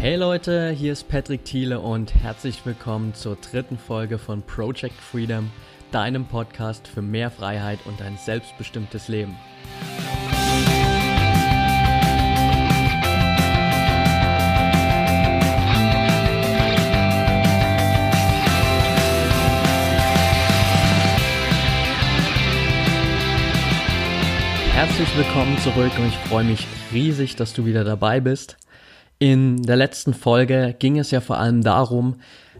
Hey 0.00 0.14
Leute, 0.14 0.70
hier 0.70 0.92
ist 0.92 1.08
Patrick 1.08 1.44
Thiele 1.44 1.80
und 1.80 2.14
herzlich 2.14 2.64
willkommen 2.64 3.14
zur 3.14 3.34
dritten 3.34 3.76
Folge 3.76 4.18
von 4.18 4.42
Project 4.42 4.94
Freedom, 4.94 5.50
deinem 5.90 6.24
Podcast 6.24 6.86
für 6.86 7.02
mehr 7.02 7.32
Freiheit 7.32 7.80
und 7.84 8.00
ein 8.00 8.16
selbstbestimmtes 8.16 9.08
Leben. 9.08 9.34
Herzlich 24.74 25.16
willkommen 25.16 25.58
zurück 25.58 25.90
und 25.98 26.06
ich 26.06 26.16
freue 26.28 26.44
mich 26.44 26.68
riesig, 26.92 27.34
dass 27.34 27.52
du 27.52 27.66
wieder 27.66 27.82
dabei 27.82 28.20
bist. 28.20 28.58
In 29.18 29.62
der 29.62 29.76
letzten 29.76 30.14
Folge 30.14 30.76
ging 30.78 30.98
es 30.98 31.10
ja 31.10 31.20
vor 31.20 31.38
allem 31.38 31.62
darum, 31.62 32.16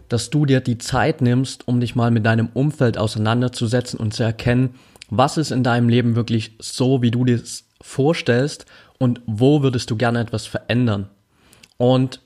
dass 0.09 0.29
du 0.29 0.45
dir 0.45 0.59
die 0.59 0.77
Zeit 0.77 1.21
nimmst, 1.21 1.67
um 1.67 1.79
dich 1.79 1.95
mal 1.95 2.11
mit 2.11 2.25
deinem 2.25 2.49
Umfeld 2.53 2.97
auseinanderzusetzen 2.97 3.99
und 3.99 4.13
zu 4.13 4.23
erkennen, 4.23 4.75
was 5.09 5.37
ist 5.37 5.51
in 5.51 5.63
deinem 5.63 5.87
Leben 5.87 6.15
wirklich 6.15 6.55
so, 6.59 7.01
wie 7.01 7.11
du 7.11 7.25
dir 7.25 7.35
es 7.35 7.65
vorstellst 7.81 8.65
und 8.97 9.21
wo 9.25 9.63
würdest 9.63 9.89
du 9.89 9.95
gerne 9.95 10.19
etwas 10.19 10.45
verändern. 10.45 11.09
Und 11.77 12.19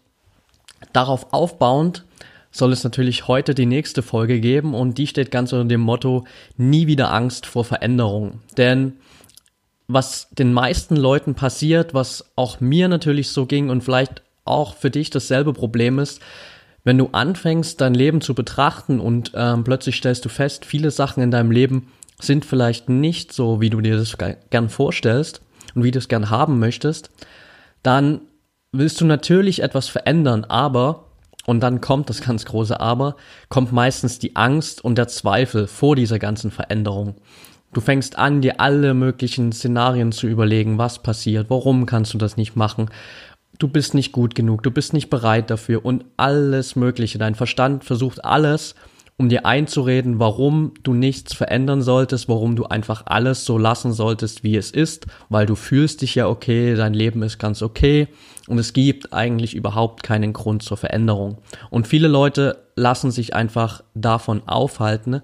darauf 0.93 1.31
aufbauend 1.31 2.03
soll 2.51 2.71
es 2.71 2.83
natürlich 2.83 3.27
heute 3.27 3.53
die 3.53 3.65
nächste 3.65 4.01
Folge 4.01 4.39
geben 4.39 4.73
und 4.73 4.97
die 4.97 5.07
steht 5.07 5.31
ganz 5.31 5.53
unter 5.53 5.65
dem 5.65 5.81
Motto 5.81 6.25
nie 6.57 6.87
wieder 6.87 7.13
Angst 7.13 7.45
vor 7.45 7.65
Veränderung. 7.65 8.41
Denn 8.57 8.93
was 9.87 10.29
den 10.31 10.53
meisten 10.53 10.95
Leuten 10.95 11.35
passiert, 11.35 11.93
was 11.93 12.31
auch 12.35 12.59
mir 12.59 12.87
natürlich 12.87 13.29
so 13.29 13.45
ging 13.45 13.69
und 13.69 13.83
vielleicht 13.83 14.22
auch 14.45 14.75
für 14.75 14.89
dich 14.89 15.09
dasselbe 15.09 15.53
Problem 15.53 15.99
ist, 15.99 16.21
wenn 16.83 16.97
du 16.97 17.09
anfängst, 17.11 17.79
dein 17.79 17.93
Leben 17.93 18.21
zu 18.21 18.35
betrachten 18.35 18.99
und 18.99 19.31
ähm, 19.35 19.63
plötzlich 19.63 19.95
stellst 19.95 20.25
du 20.25 20.29
fest, 20.29 20.65
viele 20.65 20.91
Sachen 20.91 21.23
in 21.23 21.31
deinem 21.31 21.51
Leben 21.51 21.87
sind 22.19 22.45
vielleicht 22.45 22.89
nicht 22.89 23.31
so, 23.31 23.61
wie 23.61 23.69
du 23.69 23.81
dir 23.81 23.97
das 23.97 24.17
gern 24.49 24.69
vorstellst 24.69 25.41
und 25.75 25.83
wie 25.83 25.91
du 25.91 25.99
es 25.99 26.07
gern 26.07 26.29
haben 26.29 26.59
möchtest, 26.59 27.09
dann 27.83 28.21
willst 28.71 28.99
du 29.01 29.05
natürlich 29.05 29.61
etwas 29.61 29.87
verändern, 29.87 30.45
aber, 30.45 31.05
und 31.45 31.61
dann 31.61 31.81
kommt 31.81 32.09
das 32.09 32.21
ganz 32.21 32.45
große 32.45 32.79
Aber, 32.79 33.15
kommt 33.49 33.71
meistens 33.71 34.19
die 34.19 34.35
Angst 34.35 34.83
und 34.83 34.97
der 34.97 35.07
Zweifel 35.07 35.67
vor 35.67 35.95
dieser 35.95 36.19
ganzen 36.19 36.51
Veränderung. 36.51 37.15
Du 37.73 37.81
fängst 37.81 38.17
an, 38.17 38.41
dir 38.41 38.59
alle 38.59 38.93
möglichen 38.93 39.51
Szenarien 39.51 40.11
zu 40.11 40.27
überlegen, 40.27 40.77
was 40.77 41.01
passiert, 41.01 41.49
warum 41.49 41.85
kannst 41.85 42.13
du 42.13 42.17
das 42.17 42.37
nicht 42.37 42.55
machen, 42.55 42.89
du 43.63 43.67
bist 43.67 43.93
nicht 43.93 44.11
gut 44.11 44.35
genug, 44.35 44.61
du 44.63 44.71
bist 44.71 44.93
nicht 44.93 45.09
bereit 45.09 45.49
dafür 45.49 45.85
und 45.85 46.05
alles 46.17 46.75
Mögliche. 46.75 47.17
Dein 47.17 47.35
Verstand 47.35 47.83
versucht 47.83 48.23
alles, 48.23 48.75
um 49.17 49.29
dir 49.29 49.45
einzureden, 49.45 50.19
warum 50.19 50.73
du 50.83 50.93
nichts 50.93 51.33
verändern 51.33 51.81
solltest, 51.81 52.27
warum 52.27 52.55
du 52.55 52.65
einfach 52.65 53.03
alles 53.05 53.45
so 53.45 53.57
lassen 53.57 53.93
solltest, 53.93 54.43
wie 54.43 54.57
es 54.57 54.71
ist, 54.71 55.07
weil 55.29 55.45
du 55.45 55.55
fühlst 55.55 56.01
dich 56.01 56.15
ja 56.15 56.27
okay, 56.27 56.75
dein 56.75 56.93
Leben 56.93 57.23
ist 57.23 57.39
ganz 57.39 57.61
okay 57.61 58.07
und 58.47 58.59
es 58.59 58.73
gibt 58.73 59.13
eigentlich 59.13 59.55
überhaupt 59.55 60.03
keinen 60.03 60.33
Grund 60.33 60.63
zur 60.63 60.77
Veränderung. 60.77 61.37
Und 61.69 61.87
viele 61.87 62.07
Leute 62.07 62.63
lassen 62.75 63.11
sich 63.11 63.33
einfach 63.33 63.83
davon 63.93 64.41
aufhalten, 64.47 65.21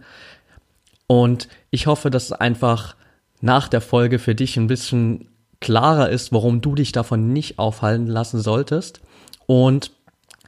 und 1.12 1.48
ich 1.72 1.88
hoffe, 1.88 2.12
dass 2.12 2.26
es 2.26 2.34
einfach 2.34 2.96
nach 3.42 3.68
der 3.68 3.82
Folge 3.82 4.20
für 4.20 4.36
dich 4.36 4.58
ein 4.58 4.68
bisschen 4.68 5.28
klarer 5.62 6.10
ist, 6.10 6.32
warum 6.32 6.62
du 6.62 6.76
dich 6.76 6.92
davon 6.92 7.34
nicht 7.34 7.60
aufhalten 7.60 8.08
lassen 8.08 8.40
solltest. 8.40 9.02
Und 9.46 9.92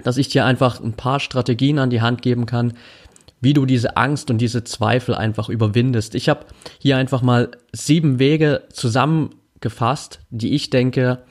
dass 0.03 0.17
ich 0.17 0.29
dir 0.29 0.45
einfach 0.45 0.79
ein 0.79 0.93
paar 0.93 1.19
Strategien 1.19 1.79
an 1.79 1.89
die 1.89 2.01
Hand 2.01 2.21
geben 2.21 2.45
kann, 2.45 2.73
wie 3.41 3.53
du 3.53 3.65
diese 3.65 3.97
Angst 3.97 4.29
und 4.29 4.37
diese 4.37 4.63
Zweifel 4.63 5.15
einfach 5.15 5.49
überwindest. 5.49 6.15
Ich 6.15 6.29
habe 6.29 6.45
hier 6.79 6.97
einfach 6.97 7.21
mal 7.21 7.49
sieben 7.73 8.19
Wege 8.19 8.63
zusammengefasst, 8.71 10.19
die 10.29 10.53
ich 10.53 10.69
denke, 10.69 11.23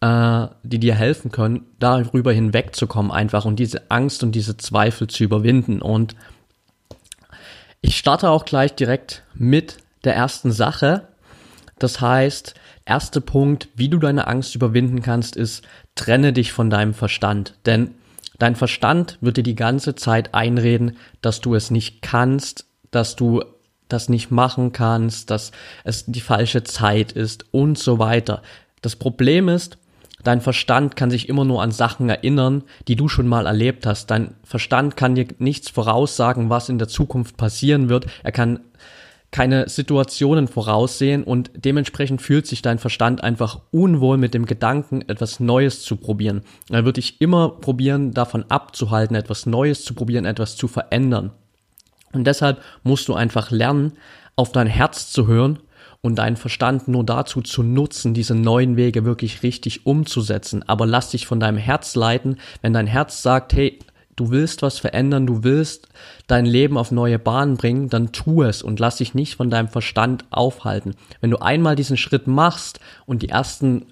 äh, 0.00 0.46
die 0.62 0.78
dir 0.78 0.94
helfen 0.94 1.32
können, 1.32 1.66
darüber 1.80 2.32
hinwegzukommen 2.32 3.10
einfach 3.10 3.44
und 3.44 3.58
diese 3.58 3.90
Angst 3.90 4.22
und 4.22 4.32
diese 4.32 4.56
Zweifel 4.56 5.08
zu 5.08 5.24
überwinden. 5.24 5.82
Und 5.82 6.14
ich 7.80 7.98
starte 7.98 8.30
auch 8.30 8.44
gleich 8.44 8.74
direkt 8.74 9.24
mit 9.34 9.78
der 10.04 10.14
ersten 10.14 10.52
Sache. 10.52 11.08
Das 11.78 12.00
heißt, 12.00 12.54
erster 12.84 13.20
Punkt, 13.20 13.68
wie 13.74 13.88
du 13.88 13.98
deine 13.98 14.26
Angst 14.26 14.54
überwinden 14.54 15.02
kannst, 15.02 15.36
ist, 15.36 15.64
trenne 15.94 16.32
dich 16.32 16.52
von 16.52 16.70
deinem 16.70 16.94
Verstand. 16.94 17.54
Denn 17.66 17.94
dein 18.38 18.56
Verstand 18.56 19.18
wird 19.20 19.36
dir 19.36 19.42
die 19.42 19.54
ganze 19.54 19.94
Zeit 19.94 20.34
einreden, 20.34 20.96
dass 21.20 21.40
du 21.40 21.54
es 21.54 21.70
nicht 21.70 22.02
kannst, 22.02 22.66
dass 22.90 23.16
du 23.16 23.42
das 23.88 24.08
nicht 24.08 24.30
machen 24.30 24.72
kannst, 24.72 25.30
dass 25.30 25.52
es 25.84 26.04
die 26.06 26.20
falsche 26.20 26.62
Zeit 26.62 27.12
ist 27.12 27.46
und 27.52 27.78
so 27.78 27.98
weiter. 27.98 28.42
Das 28.82 28.96
Problem 28.96 29.48
ist, 29.48 29.78
Dein 30.24 30.40
Verstand 30.40 30.96
kann 30.96 31.10
sich 31.10 31.28
immer 31.28 31.44
nur 31.44 31.62
an 31.62 31.70
Sachen 31.70 32.08
erinnern, 32.08 32.64
die 32.88 32.96
du 32.96 33.08
schon 33.08 33.28
mal 33.28 33.46
erlebt 33.46 33.86
hast. 33.86 34.10
Dein 34.10 34.34
Verstand 34.42 34.96
kann 34.96 35.14
dir 35.14 35.28
nichts 35.38 35.70
voraussagen, 35.70 36.50
was 36.50 36.68
in 36.68 36.78
der 36.78 36.88
Zukunft 36.88 37.36
passieren 37.36 37.88
wird. 37.88 38.06
Er 38.24 38.32
kann 38.32 38.60
keine 39.30 39.68
Situationen 39.68 40.48
voraussehen 40.48 41.22
und 41.22 41.50
dementsprechend 41.54 42.22
fühlt 42.22 42.46
sich 42.46 42.62
dein 42.62 42.78
Verstand 42.78 43.22
einfach 43.22 43.60
unwohl 43.70 44.16
mit 44.16 44.32
dem 44.32 44.46
Gedanken, 44.46 45.02
etwas 45.02 45.38
Neues 45.38 45.82
zu 45.82 45.96
probieren. 45.96 46.42
Er 46.70 46.84
wird 46.84 46.96
dich 46.96 47.20
immer 47.20 47.50
probieren, 47.50 48.12
davon 48.12 48.44
abzuhalten, 48.48 49.16
etwas 49.16 49.44
Neues 49.44 49.84
zu 49.84 49.94
probieren, 49.94 50.24
etwas 50.24 50.56
zu 50.56 50.66
verändern. 50.66 51.32
Und 52.12 52.26
deshalb 52.26 52.62
musst 52.82 53.08
du 53.08 53.14
einfach 53.14 53.50
lernen, 53.50 53.92
auf 54.34 54.52
dein 54.52 54.66
Herz 54.66 55.10
zu 55.12 55.26
hören 55.26 55.58
und 56.00 56.16
deinen 56.16 56.36
Verstand 56.36 56.88
nur 56.88 57.04
dazu 57.04 57.42
zu 57.42 57.62
nutzen, 57.62 58.14
diese 58.14 58.34
neuen 58.34 58.76
Wege 58.76 59.04
wirklich 59.04 59.42
richtig 59.42 59.84
umzusetzen. 59.84 60.66
Aber 60.66 60.86
lass 60.86 61.10
dich 61.10 61.26
von 61.26 61.40
deinem 61.40 61.58
Herz 61.58 61.96
leiten, 61.96 62.38
wenn 62.62 62.72
dein 62.72 62.86
Herz 62.86 63.22
sagt, 63.22 63.52
hey, 63.52 63.78
du 64.18 64.30
willst 64.30 64.62
was 64.62 64.78
verändern, 64.78 65.26
du 65.26 65.44
willst 65.44 65.88
dein 66.26 66.46
Leben 66.46 66.76
auf 66.76 66.90
neue 66.90 67.18
Bahnen 67.18 67.56
bringen, 67.56 67.88
dann 67.88 68.12
tu 68.12 68.42
es 68.42 68.62
und 68.62 68.80
lass 68.80 68.96
dich 68.96 69.14
nicht 69.14 69.36
von 69.36 69.50
deinem 69.50 69.68
Verstand 69.68 70.24
aufhalten. 70.30 70.94
Wenn 71.20 71.30
du 71.30 71.38
einmal 71.38 71.76
diesen 71.76 71.96
Schritt 71.96 72.26
machst 72.26 72.80
und 73.06 73.22
die 73.22 73.28
ersten 73.28 73.86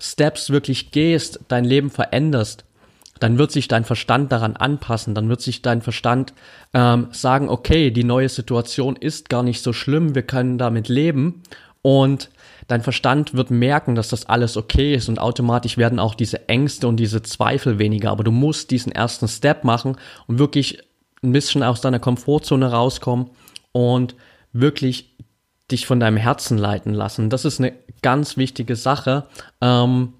Steps 0.00 0.50
wirklich 0.50 0.90
gehst, 0.90 1.40
dein 1.48 1.64
Leben 1.64 1.90
veränderst, 1.90 2.64
dann 3.20 3.38
wird 3.38 3.50
sich 3.50 3.68
dein 3.68 3.84
Verstand 3.84 4.30
daran 4.32 4.56
anpassen, 4.56 5.14
dann 5.14 5.28
wird 5.28 5.40
sich 5.40 5.62
dein 5.62 5.80
Verstand 5.82 6.34
ähm, 6.74 7.08
sagen, 7.12 7.48
okay, 7.48 7.90
die 7.90 8.04
neue 8.04 8.28
Situation 8.28 8.96
ist 8.96 9.28
gar 9.28 9.42
nicht 9.42 9.62
so 9.62 9.72
schlimm, 9.72 10.14
wir 10.14 10.22
können 10.22 10.58
damit 10.58 10.88
leben 10.88 11.42
und 11.82 12.30
dein 12.66 12.82
Verstand 12.82 13.34
wird 13.34 13.50
merken, 13.50 13.94
dass 13.94 14.08
das 14.08 14.26
alles 14.26 14.56
okay 14.56 14.94
ist 14.94 15.08
und 15.08 15.18
automatisch 15.18 15.78
werden 15.78 15.98
auch 15.98 16.14
diese 16.14 16.48
Ängste 16.48 16.88
und 16.88 16.96
diese 16.96 17.22
Zweifel 17.22 17.78
weniger, 17.78 18.10
aber 18.10 18.24
du 18.24 18.32
musst 18.32 18.70
diesen 18.70 18.92
ersten 18.92 19.28
Step 19.28 19.64
machen 19.64 19.96
und 20.26 20.38
wirklich 20.38 20.82
ein 21.22 21.32
bisschen 21.32 21.62
aus 21.62 21.80
deiner 21.80 21.98
Komfortzone 21.98 22.70
rauskommen 22.70 23.30
und 23.72 24.14
wirklich 24.52 25.16
dich 25.70 25.86
von 25.86 26.00
deinem 26.00 26.16
Herzen 26.16 26.58
leiten 26.58 26.94
lassen. 26.94 27.30
Das 27.30 27.44
ist 27.44 27.60
eine 27.60 27.72
ganz 28.02 28.36
wichtige 28.36 28.76
Sache. 28.76 29.26
Ähm, 29.60 30.12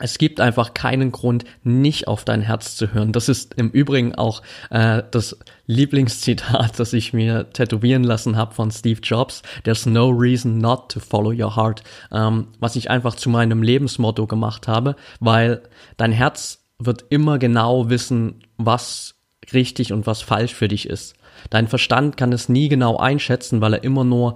es 0.00 0.18
gibt 0.18 0.40
einfach 0.40 0.74
keinen 0.74 1.12
Grund, 1.12 1.44
nicht 1.62 2.08
auf 2.08 2.24
dein 2.24 2.42
Herz 2.42 2.76
zu 2.76 2.92
hören. 2.92 3.12
Das 3.12 3.28
ist 3.28 3.54
im 3.54 3.70
Übrigen 3.70 4.14
auch 4.14 4.42
äh, 4.70 5.02
das 5.10 5.38
Lieblingszitat, 5.66 6.78
das 6.78 6.92
ich 6.92 7.12
mir 7.12 7.50
tätowieren 7.50 8.04
lassen 8.04 8.36
habe 8.36 8.54
von 8.54 8.70
Steve 8.70 9.00
Jobs. 9.02 9.42
There's 9.64 9.86
no 9.86 10.08
reason 10.08 10.58
not 10.58 10.90
to 10.90 11.00
follow 11.00 11.32
your 11.32 11.56
heart. 11.56 11.82
Ähm, 12.12 12.48
was 12.58 12.76
ich 12.76 12.90
einfach 12.90 13.14
zu 13.14 13.28
meinem 13.30 13.62
Lebensmotto 13.62 14.26
gemacht 14.26 14.68
habe, 14.68 14.96
weil 15.20 15.62
dein 15.96 16.12
Herz 16.12 16.64
wird 16.78 17.04
immer 17.10 17.38
genau 17.38 17.90
wissen, 17.90 18.44
was 18.56 19.14
richtig 19.52 19.92
und 19.92 20.06
was 20.06 20.22
falsch 20.22 20.54
für 20.54 20.68
dich 20.68 20.88
ist. 20.88 21.14
Dein 21.50 21.68
Verstand 21.68 22.16
kann 22.16 22.32
es 22.32 22.48
nie 22.48 22.68
genau 22.68 22.96
einschätzen, 22.96 23.60
weil 23.60 23.74
er 23.74 23.84
immer 23.84 24.04
nur 24.04 24.34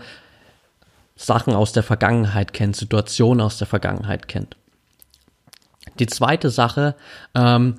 Sachen 1.14 1.54
aus 1.54 1.72
der 1.72 1.82
Vergangenheit 1.82 2.52
kennt, 2.52 2.76
Situationen 2.76 3.40
aus 3.40 3.58
der 3.58 3.66
Vergangenheit 3.66 4.28
kennt. 4.28 4.56
Die 5.98 6.06
zweite 6.06 6.50
Sache 6.50 6.94
ähm, 7.34 7.76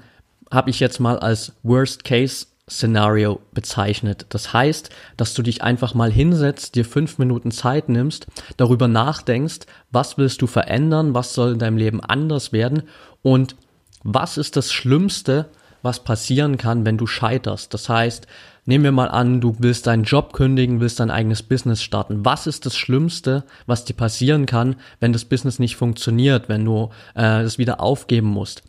habe 0.52 0.70
ich 0.70 0.80
jetzt 0.80 1.00
mal 1.00 1.20
als 1.20 1.54
Worst 1.64 2.04
Case 2.04 2.48
Szenario 2.70 3.42
bezeichnet. 3.52 4.26
Das 4.30 4.54
heißt, 4.54 4.90
dass 5.18 5.34
du 5.34 5.42
dich 5.42 5.64
einfach 5.64 5.94
mal 5.94 6.12
hinsetzt, 6.12 6.76
dir 6.76 6.86
fünf 6.86 7.18
Minuten 7.18 7.52
Zeit 7.52 7.90
nimmst, 7.90 8.28
darüber 8.56 8.88
nachdenkst, 8.88 9.62
was 9.92 10.18
willst 10.18 10.42
du 10.42 10.48
verändern, 10.48 11.14
was 11.14 11.34
soll 11.34 11.54
in 11.54 11.60
deinem 11.60 11.78
Leben 11.78 12.02
anders 12.02 12.54
werden 12.54 12.84
und 13.22 13.56
was 14.04 14.38
ist 14.38 14.56
das 14.56 14.72
Schlimmste, 14.72 15.50
was 15.82 16.04
passieren 16.04 16.58
kann, 16.58 16.86
wenn 16.86 16.98
du 16.98 17.06
scheiterst. 17.06 17.74
Das 17.74 17.90
heißt, 17.90 18.28
nehmen 18.66 18.84
wir 18.84 18.92
mal 18.92 19.10
an, 19.10 19.42
du 19.42 19.56
willst 19.60 19.88
deinen 19.88 20.04
Job 20.04 20.34
kündigen, 20.34 20.80
willst 20.80 21.00
dein 21.00 21.12
eigenes 21.12 21.44
Business 21.44 21.82
starten. 21.82 22.26
Was 22.26 22.48
ist 22.48 22.66
das 22.66 22.78
Schlimmste, 22.78 23.44
was 23.66 23.86
dir 23.86 23.94
passieren 23.94 24.46
kann, 24.46 24.76
wenn 25.00 25.14
das 25.14 25.26
Business 25.26 25.60
nicht 25.60 25.76
funktioniert, 25.76 26.50
wenn 26.50 26.66
du 26.66 26.90
äh, 27.16 27.42
es 27.42 27.58
wieder 27.58 27.82
aufgeben 27.82 28.28
musst? 28.28 28.64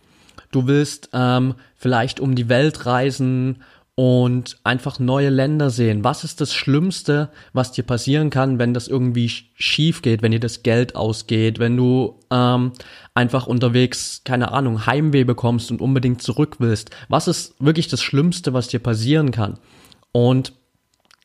du 0.54 0.66
willst 0.66 1.10
ähm, 1.12 1.54
vielleicht 1.76 2.20
um 2.20 2.34
die 2.34 2.48
Welt 2.48 2.86
reisen 2.86 3.62
und 3.96 4.56
einfach 4.64 4.98
neue 4.98 5.28
Länder 5.28 5.70
sehen. 5.70 6.02
Was 6.02 6.24
ist 6.24 6.40
das 6.40 6.52
Schlimmste, 6.52 7.30
was 7.52 7.70
dir 7.70 7.84
passieren 7.84 8.30
kann, 8.30 8.58
wenn 8.58 8.74
das 8.74 8.88
irgendwie 8.88 9.30
schief 9.54 10.02
geht, 10.02 10.22
wenn 10.22 10.32
dir 10.32 10.40
das 10.40 10.64
Geld 10.64 10.96
ausgeht, 10.96 11.60
wenn 11.60 11.76
du 11.76 12.18
ähm, 12.30 12.72
einfach 13.14 13.46
unterwegs, 13.46 14.22
keine 14.24 14.50
Ahnung, 14.52 14.86
Heimweh 14.86 15.24
bekommst 15.24 15.70
und 15.70 15.80
unbedingt 15.80 16.22
zurück 16.22 16.56
willst? 16.58 16.90
Was 17.08 17.28
ist 17.28 17.54
wirklich 17.60 17.86
das 17.86 18.02
Schlimmste, 18.02 18.52
was 18.52 18.68
dir 18.68 18.80
passieren 18.80 19.30
kann? 19.30 19.58
Und 20.14 20.52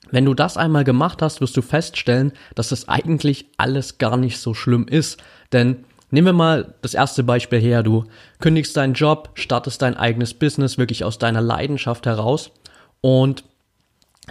wenn 0.09 0.25
du 0.25 0.33
das 0.33 0.57
einmal 0.57 0.83
gemacht 0.83 1.21
hast, 1.21 1.41
wirst 1.41 1.56
du 1.56 1.62
feststellen, 1.62 2.31
dass 2.56 2.69
das 2.69 2.89
eigentlich 2.89 3.45
alles 3.57 4.00
gar 4.00 4.18
nicht 4.18 4.39
so 4.39 4.56
schlimm 4.56 4.88
ist. 4.88 5.21
Denn 5.51 5.86
nehmen 6.09 6.25
wir 6.25 6.33
mal 6.33 6.74
das 6.81 6.95
erste 6.95 7.24
Beispiel 7.24 7.59
her. 7.59 7.83
Du 7.83 8.06
kündigst 8.39 8.75
deinen 8.75 8.95
Job, 8.95 9.30
startest 9.36 9.83
dein 9.83 9.95
eigenes 9.95 10.33
Business 10.33 10.80
wirklich 10.80 11.03
aus 11.03 11.19
deiner 11.19 11.41
Leidenschaft 11.41 12.07
heraus 12.07 12.51
und 13.01 13.44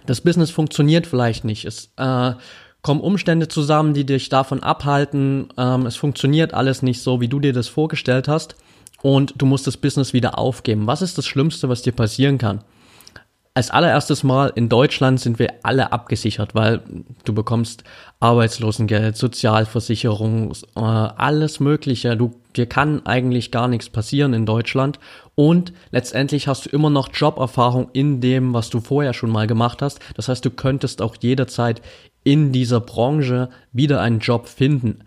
das 0.07 0.21
Business 0.21 0.51
funktioniert 0.51 1.07
vielleicht 1.07 1.45
nicht. 1.45 1.65
Es 1.65 1.93
äh, 1.97 2.33
kommen 2.83 3.01
Umstände 3.01 3.47
zusammen, 3.47 3.95
die 3.95 4.07
dich 4.07 4.29
davon 4.29 4.63
abhalten. 4.63 5.49
Ähm, 5.57 5.87
es 5.87 5.97
funktioniert 5.97 6.55
alles 6.55 6.83
nicht 6.83 7.01
so, 7.03 7.21
wie 7.21 7.29
du 7.29 7.41
dir 7.41 7.53
das 7.53 7.69
vorgestellt 7.69 8.29
hast. 8.29 8.57
Und 9.03 9.35
du 9.39 9.47
musst 9.47 9.67
das 9.67 9.77
Business 9.77 10.13
wieder 10.13 10.39
aufgeben. 10.39 10.87
Was 10.87 11.03
ist 11.03 11.19
das 11.19 11.27
Schlimmste, 11.27 11.69
was 11.69 11.83
dir 11.83 11.93
passieren 11.93 12.39
kann? 12.39 12.65
Als 13.59 13.73
allererstes 13.73 14.23
Mal 14.23 14.53
in 14.55 14.69
Deutschland 14.69 15.19
sind 15.19 15.41
wir 15.41 15.53
alle 15.65 15.91
abgesichert, 15.91 16.55
weil 16.55 16.81
du 17.25 17.35
bekommst 17.35 17.83
Arbeitslosengeld, 18.21 19.17
Sozialversicherung, 19.17 20.53
äh, 20.77 20.81
alles 20.81 21.59
Mögliche. 21.59 22.17
Du, 22.17 22.37
dir 22.55 22.67
kann 22.67 23.05
eigentlich 23.05 23.51
gar 23.51 23.67
nichts 23.67 23.91
passieren 23.91 24.33
in 24.33 24.47
Deutschland. 24.47 25.01
Und 25.35 25.73
letztendlich 25.91 26.47
hast 26.47 26.67
du 26.67 26.71
immer 26.71 26.89
noch 26.89 27.09
Joberfahrung 27.13 27.89
in 27.93 28.21
dem, 28.21 28.55
was 28.55 28.71
du 28.71 28.79
vorher 28.79 29.13
schon 29.13 29.31
mal 29.31 29.49
gemacht 29.49 29.83
hast. 29.83 29.99
Das 30.15 30.29
heißt, 30.29 30.45
du 30.45 30.51
könntest 30.51 31.03
auch 31.03 31.17
jederzeit 31.21 31.83
in 32.23 32.53
dieser 32.53 32.79
Branche 32.79 33.49
wieder 33.73 34.01
einen 34.01 34.21
Job 34.21 34.47
finden 34.47 35.01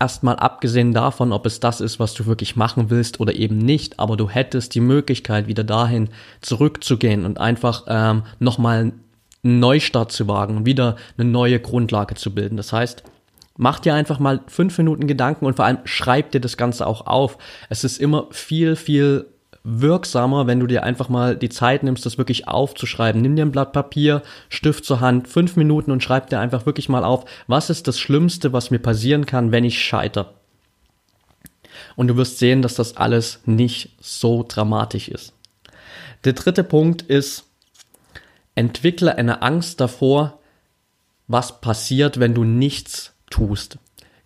erstmal 0.00 0.36
abgesehen 0.36 0.94
davon, 0.94 1.32
ob 1.32 1.46
es 1.46 1.60
das 1.60 1.80
ist, 1.80 1.98
was 1.98 2.14
du 2.14 2.26
wirklich 2.26 2.56
machen 2.56 2.90
willst 2.90 3.20
oder 3.20 3.34
eben 3.34 3.58
nicht, 3.58 3.98
aber 3.98 4.16
du 4.16 4.28
hättest 4.28 4.74
die 4.74 4.80
Möglichkeit, 4.80 5.48
wieder 5.48 5.64
dahin 5.64 6.10
zurückzugehen 6.40 7.24
und 7.24 7.38
einfach 7.38 7.84
ähm, 7.88 8.22
nochmal 8.38 8.92
einen 9.42 9.60
Neustart 9.60 10.12
zu 10.12 10.28
wagen 10.28 10.56
und 10.56 10.66
wieder 10.66 10.96
eine 11.16 11.28
neue 11.28 11.58
Grundlage 11.60 12.14
zu 12.14 12.34
bilden. 12.34 12.56
Das 12.56 12.72
heißt, 12.72 13.02
mach 13.56 13.80
dir 13.80 13.94
einfach 13.94 14.18
mal 14.20 14.40
fünf 14.46 14.78
Minuten 14.78 15.06
Gedanken 15.06 15.46
und 15.46 15.56
vor 15.56 15.64
allem 15.64 15.78
schreib 15.84 16.30
dir 16.30 16.40
das 16.40 16.56
Ganze 16.56 16.86
auch 16.86 17.06
auf. 17.06 17.38
Es 17.68 17.84
ist 17.84 17.98
immer 17.98 18.28
viel, 18.30 18.76
viel 18.76 19.26
wirksamer, 19.68 20.46
wenn 20.46 20.60
du 20.60 20.66
dir 20.66 20.82
einfach 20.82 21.08
mal 21.08 21.36
die 21.36 21.50
Zeit 21.50 21.82
nimmst, 21.82 22.06
das 22.06 22.16
wirklich 22.16 22.48
aufzuschreiben. 22.48 23.20
Nimm 23.20 23.36
dir 23.36 23.44
ein 23.44 23.52
Blatt 23.52 23.72
Papier, 23.72 24.22
Stift 24.48 24.84
zur 24.84 25.00
Hand, 25.00 25.28
fünf 25.28 25.56
Minuten 25.56 25.90
und 25.90 26.02
schreib 26.02 26.30
dir 26.30 26.40
einfach 26.40 26.64
wirklich 26.64 26.88
mal 26.88 27.04
auf, 27.04 27.24
was 27.46 27.68
ist 27.68 27.86
das 27.86 27.98
Schlimmste, 28.00 28.52
was 28.52 28.70
mir 28.70 28.78
passieren 28.78 29.26
kann, 29.26 29.52
wenn 29.52 29.64
ich 29.64 29.82
scheitere. 29.82 30.32
Und 31.96 32.08
du 32.08 32.16
wirst 32.16 32.38
sehen, 32.38 32.62
dass 32.62 32.74
das 32.74 32.96
alles 32.96 33.40
nicht 33.44 33.90
so 34.00 34.44
dramatisch 34.46 35.08
ist. 35.08 35.34
Der 36.24 36.32
dritte 36.32 36.64
Punkt 36.64 37.02
ist, 37.02 37.44
entwickle 38.54 39.16
eine 39.16 39.42
Angst 39.42 39.80
davor, 39.80 40.40
was 41.28 41.60
passiert, 41.60 42.18
wenn 42.18 42.34
du 42.34 42.44
nichts 42.44 43.12
tust. 43.30 43.78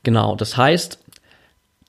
Genau, 0.05 0.37
das 0.37 0.57
heißt, 0.57 0.99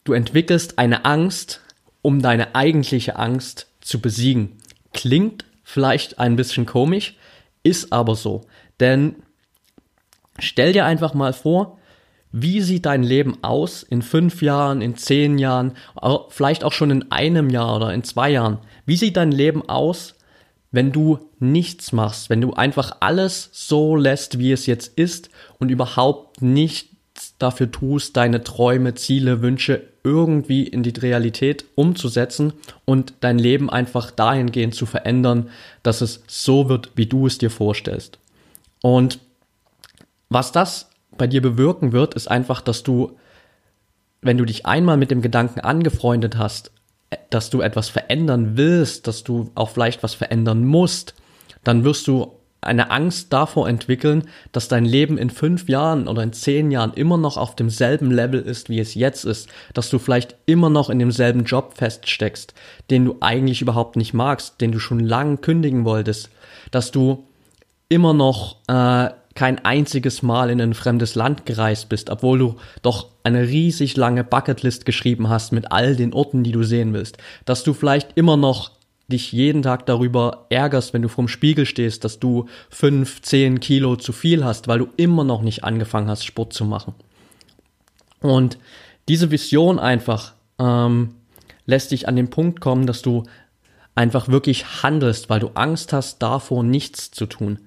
du 0.04 0.14
entwickelst 0.14 0.80
eine 0.80 1.06
Angst, 1.06 1.62
um 2.04 2.22
deine 2.22 2.54
eigentliche 2.54 3.16
Angst 3.16 3.68
zu 3.82 4.00
besiegen. 4.00 4.58
Klingt 4.94 5.46
vielleicht 5.64 6.20
ein 6.20 6.36
bisschen 6.36 6.68
komisch, 6.68 7.16
ist 7.64 7.92
aber 7.92 8.16
so. 8.16 8.42
Denn 8.80 9.16
stell 10.38 10.74
dir 10.74 10.86
einfach 10.86 11.16
mal 11.16 11.34
vor, 11.34 11.80
wie 12.32 12.62
sieht 12.62 12.86
dein 12.86 13.04
Leben 13.04 13.44
aus 13.44 13.84
in 13.84 14.02
fünf 14.02 14.42
Jahren, 14.42 14.82
in 14.82 14.98
zehn 14.98 15.38
Jahren, 15.38 15.74
vielleicht 16.30 16.64
auch 16.64 16.74
schon 16.74 16.92
in 16.92 17.12
einem 17.12 17.50
Jahr 17.50 17.76
oder 17.76 17.94
in 17.94 18.04
zwei 18.04 18.32
Jahren? 18.32 18.60
Wie 18.86 18.98
sieht 18.98 19.18
dein 19.18 19.32
Leben 19.32 19.68
aus, 19.70 20.16
wenn 20.72 20.92
du 20.92 21.30
nichts 21.40 21.92
machst, 21.92 22.30
wenn 22.30 22.42
du 22.42 22.54
einfach 22.54 22.98
alles 23.00 23.50
so 23.54 23.96
lässt, 23.96 24.40
wie 24.40 24.52
es 24.52 24.66
jetzt 24.66 24.98
ist 24.98 25.30
und 25.60 25.70
überhaupt 25.70 26.42
nicht 26.42 26.90
dafür 27.38 27.72
tust, 27.72 28.18
deine 28.18 28.44
Träume, 28.44 28.96
Ziele, 28.96 29.44
Wünsche 29.44 29.93
irgendwie 30.04 30.64
in 30.64 30.84
die 30.84 30.98
Realität 31.00 31.66
umzusetzen 31.76 32.54
und 32.86 33.14
dein 33.22 33.40
Leben 33.40 33.70
einfach 33.70 34.12
dahingehend 34.12 34.76
zu 34.76 34.86
verändern, 34.86 35.50
dass 35.82 36.02
es 36.02 36.24
so 36.28 36.68
wird, 36.70 36.92
wie 36.96 37.06
du 37.06 37.26
es 37.26 37.38
dir 37.38 37.50
vorstellst. 37.50 38.20
Und 38.82 39.20
was 40.30 40.52
das 40.52 40.90
bei 41.18 41.28
dir 41.28 41.42
bewirken 41.42 41.94
wird, 41.94 42.16
ist 42.16 42.30
einfach, 42.30 42.60
dass 42.62 42.84
du, 42.84 43.18
wenn 44.22 44.38
du 44.38 44.46
dich 44.46 44.66
einmal 44.66 44.98
mit 44.98 45.12
dem 45.12 45.22
Gedanken 45.22 45.62
angefreundet 45.62 46.38
hast, 46.38 46.72
dass 47.30 47.50
du 47.50 47.62
etwas 47.62 47.90
verändern 47.90 48.58
willst, 48.58 49.08
dass 49.08 49.24
du 49.24 49.52
auch 49.56 49.70
vielleicht 49.70 50.04
was 50.04 50.16
verändern 50.16 50.66
musst, 50.66 51.14
dann 51.64 51.84
wirst 51.84 52.08
du 52.08 52.34
eine 52.64 52.92
Angst 52.92 53.32
davor 53.32 53.68
entwickeln, 53.68 54.24
dass 54.52 54.68
dein 54.68 54.86
Leben 54.86 55.18
in 55.18 55.30
fünf 55.30 55.70
Jahren 55.70 56.08
oder 56.08 56.24
in 56.24 56.34
zehn 56.34 56.72
Jahren 56.72 56.94
immer 56.94 57.18
noch 57.18 57.38
auf 57.38 57.56
demselben 57.56 58.12
Level 58.12 58.42
ist, 58.42 58.70
wie 58.70 58.80
es 58.80 58.96
jetzt 58.96 59.26
ist, 59.26 59.50
dass 59.74 59.90
du 59.90 60.00
vielleicht 60.00 60.36
immer 60.46 60.70
noch 60.70 60.90
in 60.90 61.00
demselben 61.00 61.44
Job 61.44 61.74
feststeckst, 61.76 62.54
den 62.90 63.06
du 63.06 63.18
eigentlich 63.22 63.62
überhaupt 63.62 63.96
nicht 63.96 64.14
magst, 64.14 64.62
den 64.62 64.72
du 64.72 64.80
schon 64.80 65.00
lange 65.00 65.38
kündigen 65.38 65.86
wolltest, 65.86 66.30
dass 66.72 66.92
du 66.92 67.26
immer 67.90 68.14
noch 68.14 68.58
äh, 68.68 69.10
kein 69.36 69.64
einziges 69.66 70.22
Mal 70.22 70.50
in 70.50 70.62
ein 70.62 70.74
fremdes 70.74 71.16
Land 71.16 71.46
gereist 71.46 71.90
bist, 71.90 72.10
obwohl 72.10 72.40
du 72.40 72.56
doch 72.82 73.08
eine 73.24 73.48
riesig 73.48 73.98
lange 73.98 74.24
Bucketlist 74.24 74.86
geschrieben 74.86 75.30
hast 75.30 75.52
mit 75.52 75.72
all 75.72 75.96
den 75.96 76.14
Orten, 76.14 76.44
die 76.44 76.52
du 76.52 76.64
sehen 76.64 76.94
willst, 76.94 77.18
dass 77.46 77.64
du 77.64 77.74
vielleicht 77.74 78.10
immer 78.16 78.38
noch 78.38 78.72
dich 79.14 79.32
jeden 79.32 79.62
Tag 79.62 79.86
darüber 79.86 80.48
ärgerst, 80.50 80.94
wenn 80.94 81.02
du 81.02 81.08
vorm 81.08 81.28
Spiegel 81.28 81.66
stehst, 81.66 82.04
dass 82.04 82.20
du 82.20 82.48
fünf, 82.70 83.22
zehn 83.22 83.60
Kilo 83.62 83.96
zu 83.96 84.12
viel 84.12 84.44
hast, 84.44 84.68
weil 84.68 84.80
du 84.80 84.90
immer 84.98 85.24
noch 85.24 85.42
nicht 85.42 85.64
angefangen 85.64 86.10
hast, 86.10 86.26
Sport 86.26 86.54
zu 86.54 86.66
machen. 86.66 86.94
Und 88.20 88.58
diese 89.08 89.32
Vision 89.32 89.80
einfach 89.80 90.34
ähm, 90.60 91.16
lässt 91.66 91.92
dich 91.92 92.08
an 92.08 92.16
den 92.16 92.30
Punkt 92.30 92.62
kommen, 92.62 92.88
dass 92.88 93.02
du 93.02 93.24
einfach 93.96 94.28
wirklich 94.28 94.84
handelst, 94.84 95.30
weil 95.30 95.40
du 95.40 95.52
Angst 95.54 95.94
hast, 95.94 96.22
davor 96.22 96.64
nichts 96.64 97.12
zu 97.12 97.26
tun. 97.26 97.60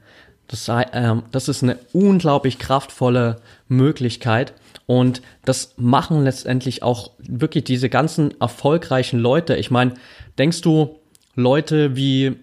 Das, 0.49 0.71
ähm, 0.93 1.25
das 1.33 1.49
ist 1.49 1.63
eine 1.63 1.79
unglaublich 1.93 2.59
kraftvolle 2.59 3.37
Möglichkeit 3.69 4.55
und 4.87 5.21
das 5.45 5.75
machen 5.77 6.23
letztendlich 6.23 6.83
auch 6.83 7.11
wirklich 7.19 7.65
diese 7.65 7.89
ganzen 7.89 8.41
erfolgreichen 8.41 9.19
Leute. 9.19 9.57
Ich 9.57 9.71
meine, 9.73 9.95
denkst 10.39 10.61
du, 10.61 11.01
Leute 11.37 11.97
wie, 11.97 12.37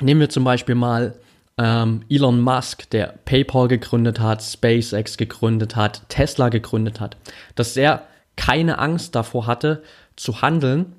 nehmen 0.00 0.20
wir 0.20 0.30
zum 0.30 0.44
Beispiel 0.44 0.76
mal 0.76 1.14
ähm, 1.58 2.02
Elon 2.08 2.40
Musk, 2.40 2.88
der 2.90 3.14
PayPal 3.24 3.68
gegründet 3.68 4.20
hat, 4.20 4.42
SpaceX 4.42 5.16
gegründet 5.16 5.76
hat, 5.76 6.08
Tesla 6.08 6.48
gegründet 6.48 7.00
hat, 7.00 7.16
dass 7.54 7.76
er 7.76 8.04
keine 8.36 8.78
Angst 8.78 9.14
davor 9.14 9.46
hatte 9.46 9.82
zu 10.16 10.40
handeln. 10.40 10.94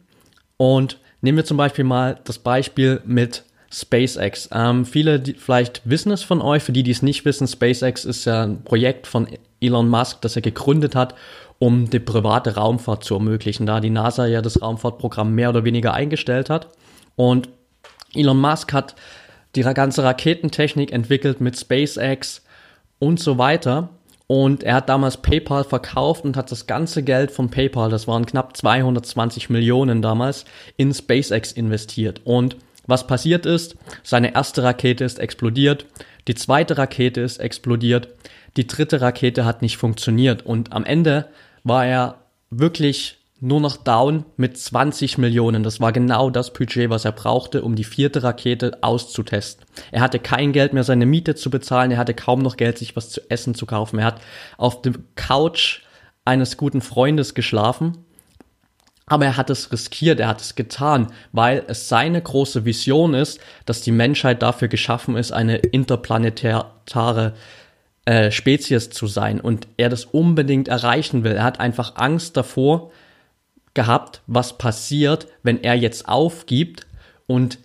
Und 0.58 1.00
nehmen 1.22 1.38
wir 1.38 1.46
zum 1.46 1.58
Beispiel 1.58 1.86
mal 1.86 2.20
das 2.26 2.38
Beispiel 2.38 3.02
mit 3.06 3.44
SpaceX. 3.74 4.50
Ähm, 4.52 4.86
viele 4.86 5.20
die, 5.20 5.34
vielleicht 5.34 5.82
wissen 5.86 6.12
es 6.12 6.24
von 6.24 6.42
euch, 6.42 6.62
für 6.62 6.74
die, 6.74 6.84
die 6.84 6.92
es 6.92 7.02
nicht 7.02 7.26
wissen, 7.26 7.48
SpaceX 7.48 8.06
ist 8.06 8.26
ja 8.26 8.44
ein 8.44 8.64
Projekt 8.64 9.08
von 9.08 9.28
Elon 9.62 9.90
Musk, 9.90 10.22
das 10.22 10.36
er 10.36 10.42
gegründet 10.42 10.96
hat, 10.96 11.16
um 11.58 11.90
die 11.90 12.00
private 12.00 12.56
Raumfahrt 12.56 13.04
zu 13.04 13.16
ermöglichen, 13.16 13.66
da 13.66 13.80
die 13.80 13.90
NASA 13.90 14.26
ja 14.26 14.42
das 14.42 14.62
Raumfahrtprogramm 14.62 15.34
mehr 15.34 15.50
oder 15.50 15.64
weniger 15.64 15.94
eingestellt 15.94 16.50
hat. 16.50 16.68
Und 17.16 17.50
Elon 18.14 18.40
Musk 18.40 18.74
hat 18.74 18.96
die 19.56 19.62
ganze 19.62 20.04
Raketentechnik 20.04 20.92
entwickelt 20.92 21.42
mit 21.42 21.58
SpaceX 21.58 22.44
und 23.00 23.20
so 23.20 23.38
weiter. 23.38 23.90
Und 24.28 24.64
er 24.64 24.76
hat 24.76 24.88
damals 24.88 25.18
PayPal 25.18 25.66
verkauft 25.66 26.24
und 26.24 26.38
hat 26.38 26.52
das 26.52 26.66
ganze 26.66 27.04
Geld 27.04 27.32
von 27.32 27.50
PayPal, 27.50 27.90
das 27.90 28.08
waren 28.08 28.26
knapp 28.26 28.56
220 28.56 29.50
Millionen 29.50 30.02
damals, 30.02 30.46
in 30.78 30.94
SpaceX 30.94 31.52
investiert. 31.52 32.22
Und 32.24 32.56
was 32.88 33.08
passiert 33.08 33.46
ist, 33.46 33.76
seine 34.04 34.34
erste 34.34 34.64
Rakete 34.64 35.04
ist 35.04 35.20
explodiert, 35.20 35.86
die 36.30 36.36
zweite 36.36 36.78
Rakete 36.78 37.20
ist 37.20 37.40
explodiert, 37.40 38.08
die 38.58 38.68
dritte 38.68 39.02
Rakete 39.02 39.44
hat 39.44 39.62
nicht 39.62 39.78
funktioniert. 39.78 40.46
Und 40.46 40.72
am 40.72 40.86
Ende 40.86 41.28
war 41.64 41.86
er 41.86 42.16
wirklich 42.50 43.18
nur 43.42 43.60
noch 43.60 43.78
down 43.78 44.24
mit 44.38 44.56
20 44.56 45.18
Millionen. 45.18 45.64
Das 45.64 45.82
war 45.82 45.92
genau 45.92 46.30
das 46.30 46.54
Budget, 46.54 46.92
was 46.92 47.06
er 47.06 47.12
brauchte, 47.12 47.64
um 47.64 47.76
die 47.76 47.84
vierte 47.84 48.22
Rakete 48.22 48.78
auszutesten. 48.82 49.66
Er 49.92 50.02
hatte 50.02 50.20
kein 50.20 50.54
Geld 50.54 50.74
mehr, 50.74 50.84
seine 50.84 51.08
Miete 51.08 51.34
zu 51.34 51.50
bezahlen. 51.50 51.90
Er 51.90 51.98
hatte 51.98 52.14
kaum 52.14 52.44
noch 52.44 52.56
Geld, 52.56 52.78
sich 52.78 52.96
was 52.96 53.10
zu 53.10 53.20
essen 53.30 53.56
zu 53.56 53.66
kaufen. 53.66 53.98
Er 53.98 54.06
hat 54.06 54.22
auf 54.58 54.84
dem 54.84 55.06
Couch 55.16 55.82
eines 56.24 56.56
guten 56.56 56.82
Freundes 56.82 57.34
geschlafen. 57.34 57.98
Aber 59.08 59.26
er 59.26 59.38
hat 59.38 59.50
es 59.50 59.72
riskiert, 59.72 60.20
er 60.20 60.28
hat 60.28 60.40
es 60.40 60.56
getan, 60.56 61.08
weil 61.34 61.66
es 61.68 61.90
seine 61.90 62.22
große 62.22 62.64
Vision 62.64 63.14
ist, 63.16 63.42
dass 63.66 63.82
die 63.82 63.92
Menschheit 63.92 64.42
dafür 64.42 64.68
geschaffen 64.68 65.18
ist, 65.18 65.34
eine 65.34 65.58
interplanetäre 65.58 67.34
äh, 68.06 68.32
Spezies 68.32 68.92
zu 68.92 69.08
sein 69.08 69.42
und 69.42 69.68
er 69.78 69.90
das 69.90 70.06
unbedingt 70.06 70.70
erreichen 70.70 71.24
will. 71.24 71.34
Er 71.34 71.44
hat 71.44 71.60
einfach 71.60 71.96
Angst 71.98 72.38
davor 72.38 72.92
gehabt, 73.74 74.22
was 74.28 74.58
passiert, 74.58 75.28
wenn 75.44 75.64
er 75.64 75.76
jetzt 75.76 76.08
aufgibt 76.08 76.88
und 77.28 77.60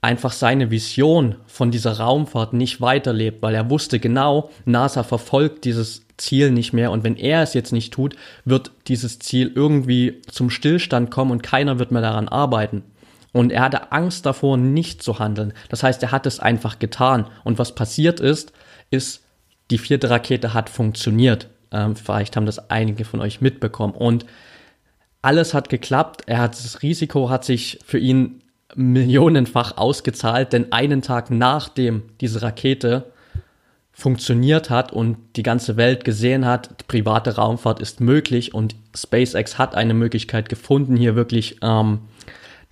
einfach 0.00 0.32
seine 0.32 0.70
Vision 0.70 1.36
von 1.46 1.70
dieser 1.70 1.98
Raumfahrt 1.98 2.52
nicht 2.52 2.80
weiterlebt, 2.80 3.42
weil 3.42 3.54
er 3.54 3.70
wusste 3.70 3.98
genau, 3.98 4.50
NASA 4.66 5.02
verfolgt 5.02 5.64
dieses 5.64 6.02
Ziel 6.16 6.50
nicht 6.50 6.72
mehr 6.72 6.90
und 6.90 7.04
wenn 7.04 7.16
er 7.16 7.42
es 7.42 7.54
jetzt 7.54 7.72
nicht 7.72 7.92
tut, 7.92 8.14
wird 8.44 8.70
dieses 8.86 9.18
Ziel 9.18 9.50
irgendwie 9.54 10.20
zum 10.30 10.50
Stillstand 10.50 11.10
kommen 11.10 11.30
und 11.30 11.42
keiner 11.42 11.78
wird 11.78 11.90
mehr 11.90 12.02
daran 12.02 12.28
arbeiten. 12.28 12.82
Und 13.32 13.50
er 13.50 13.62
hatte 13.62 13.90
Angst 13.90 14.26
davor, 14.26 14.56
nicht 14.56 15.02
zu 15.02 15.18
handeln. 15.18 15.54
Das 15.68 15.82
heißt, 15.82 16.00
er 16.04 16.12
hat 16.12 16.24
es 16.24 16.38
einfach 16.38 16.78
getan. 16.78 17.26
Und 17.42 17.58
was 17.58 17.74
passiert 17.74 18.20
ist, 18.20 18.52
ist, 18.90 19.24
die 19.72 19.78
vierte 19.78 20.08
Rakete 20.08 20.54
hat 20.54 20.70
funktioniert. 20.70 21.48
Ähm, 21.72 21.96
vielleicht 21.96 22.36
haben 22.36 22.46
das 22.46 22.70
einige 22.70 23.04
von 23.04 23.20
euch 23.20 23.40
mitbekommen. 23.40 23.94
Und 23.94 24.24
alles 25.24 25.54
hat 25.54 25.68
geklappt. 25.68 26.22
Er 26.26 26.38
hat 26.38 26.52
das 26.52 26.82
Risiko 26.82 27.30
hat 27.30 27.44
sich 27.44 27.78
für 27.84 27.98
ihn 27.98 28.42
millionenfach 28.76 29.76
ausgezahlt, 29.76 30.52
denn 30.52 30.72
einen 30.72 31.02
Tag 31.02 31.30
nachdem 31.30 32.02
diese 32.20 32.42
Rakete 32.42 33.12
funktioniert 33.92 34.70
hat 34.70 34.92
und 34.92 35.16
die 35.36 35.44
ganze 35.44 35.76
Welt 35.76 36.04
gesehen 36.04 36.44
hat, 36.44 36.88
private 36.88 37.36
Raumfahrt 37.36 37.80
ist 37.80 38.00
möglich 38.00 38.52
und 38.52 38.74
SpaceX 38.94 39.56
hat 39.56 39.76
eine 39.76 39.94
Möglichkeit 39.94 40.48
gefunden, 40.48 40.96
hier 40.96 41.14
wirklich 41.14 41.58
ähm, 41.62 42.00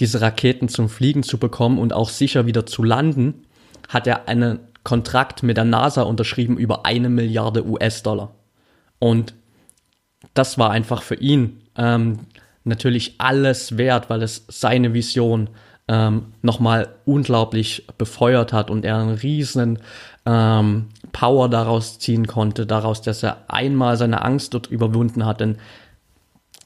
diese 0.00 0.20
Raketen 0.20 0.68
zum 0.68 0.88
Fliegen 0.88 1.22
zu 1.22 1.38
bekommen 1.38 1.78
und 1.78 1.92
auch 1.92 2.08
sicher 2.08 2.44
wieder 2.44 2.66
zu 2.66 2.82
landen, 2.82 3.44
hat 3.88 4.08
er 4.08 4.28
einen 4.28 4.58
Kontrakt 4.82 5.44
mit 5.44 5.56
der 5.56 5.64
NASA 5.64 6.02
unterschrieben 6.02 6.56
über 6.58 6.84
eine 6.84 7.08
Milliarde 7.08 7.64
US-Dollar. 7.64 8.34
Und 8.98 9.34
das 10.34 10.58
war 10.58 10.72
einfach 10.72 11.02
für 11.02 11.14
ihn 11.14 11.62
ähm, 11.76 12.18
natürlich 12.64 13.14
alles 13.18 13.76
wert, 13.76 14.10
weil 14.10 14.22
es 14.22 14.44
seine 14.48 14.94
Vision 14.94 15.50
ähm, 15.88 16.26
nochmal 16.42 16.88
unglaublich 17.04 17.86
befeuert 17.98 18.52
hat 18.52 18.70
und 18.70 18.84
er 18.84 18.98
einen 18.98 19.14
riesen 19.14 19.80
ähm, 20.24 20.86
Power 21.12 21.48
daraus 21.48 21.98
ziehen 21.98 22.26
konnte, 22.26 22.66
daraus, 22.66 23.02
dass 23.02 23.22
er 23.22 23.44
einmal 23.48 23.96
seine 23.96 24.22
Angst 24.22 24.54
dort 24.54 24.68
überwunden 24.68 25.26
hat. 25.26 25.40
Denn 25.40 25.58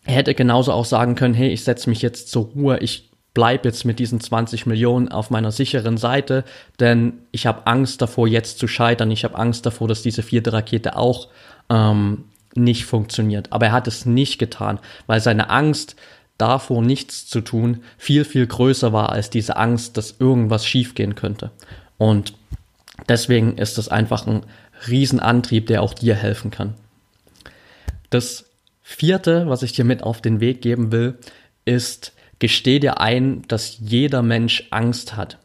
er 0.04 0.14
hätte 0.14 0.34
genauso 0.34 0.72
auch 0.72 0.84
sagen 0.84 1.14
können, 1.14 1.34
hey, 1.34 1.48
ich 1.48 1.64
setze 1.64 1.88
mich 1.88 2.02
jetzt 2.02 2.30
zur 2.30 2.46
Ruhe, 2.54 2.78
ich 2.78 3.10
bleib 3.34 3.64
jetzt 3.64 3.84
mit 3.84 3.98
diesen 3.98 4.20
20 4.20 4.64
Millionen 4.66 5.08
auf 5.08 5.30
meiner 5.30 5.52
sicheren 5.52 5.98
Seite, 5.98 6.44
denn 6.80 7.18
ich 7.32 7.46
habe 7.46 7.66
Angst 7.66 8.00
davor, 8.00 8.26
jetzt 8.26 8.58
zu 8.58 8.66
scheitern. 8.66 9.10
Ich 9.10 9.24
habe 9.24 9.36
Angst 9.36 9.66
davor, 9.66 9.88
dass 9.88 10.00
diese 10.00 10.22
vierte 10.22 10.52
Rakete 10.52 10.96
auch 10.96 11.28
ähm, 11.68 12.24
nicht 12.56 12.84
funktioniert. 12.84 13.52
Aber 13.52 13.66
er 13.66 13.72
hat 13.72 13.86
es 13.86 14.06
nicht 14.06 14.38
getan, 14.38 14.78
weil 15.06 15.20
seine 15.20 15.50
Angst 15.50 15.96
davor, 16.38 16.82
nichts 16.82 17.26
zu 17.26 17.40
tun, 17.40 17.82
viel, 17.96 18.24
viel 18.24 18.46
größer 18.46 18.92
war 18.92 19.10
als 19.10 19.30
diese 19.30 19.56
Angst, 19.56 19.96
dass 19.96 20.16
irgendwas 20.18 20.66
schiefgehen 20.66 21.14
könnte. 21.14 21.50
Und 21.98 22.34
Deswegen 23.08 23.56
ist 23.58 23.78
es 23.78 23.88
einfach 23.88 24.26
ein 24.26 24.44
Riesenantrieb, 24.88 25.66
der 25.66 25.82
auch 25.82 25.94
dir 25.94 26.14
helfen 26.14 26.50
kann. 26.50 26.74
Das 28.10 28.46
vierte, 28.82 29.48
was 29.48 29.62
ich 29.62 29.72
dir 29.72 29.84
mit 29.84 30.02
auf 30.02 30.20
den 30.20 30.40
Weg 30.40 30.62
geben 30.62 30.92
will, 30.92 31.18
ist, 31.64 32.12
gesteh 32.38 32.78
dir 32.78 33.00
ein, 33.00 33.42
dass 33.48 33.78
jeder 33.80 34.22
Mensch 34.22 34.66
Angst 34.70 35.16
hat. 35.16 35.38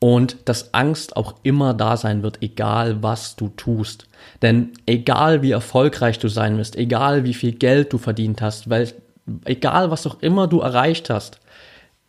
Und 0.00 0.36
dass 0.44 0.74
Angst 0.74 1.16
auch 1.16 1.34
immer 1.42 1.74
da 1.74 1.96
sein 1.96 2.22
wird, 2.22 2.40
egal 2.40 3.02
was 3.02 3.34
du 3.34 3.48
tust. 3.48 4.06
Denn 4.42 4.70
egal 4.86 5.42
wie 5.42 5.50
erfolgreich 5.50 6.18
du 6.20 6.28
sein 6.28 6.56
wirst, 6.56 6.76
egal 6.76 7.24
wie 7.24 7.34
viel 7.34 7.52
Geld 7.52 7.92
du 7.92 7.98
verdient 7.98 8.40
hast, 8.40 8.70
weil, 8.70 8.92
egal 9.44 9.90
was 9.90 10.06
auch 10.06 10.22
immer 10.22 10.46
du 10.46 10.60
erreicht 10.60 11.10
hast, 11.10 11.40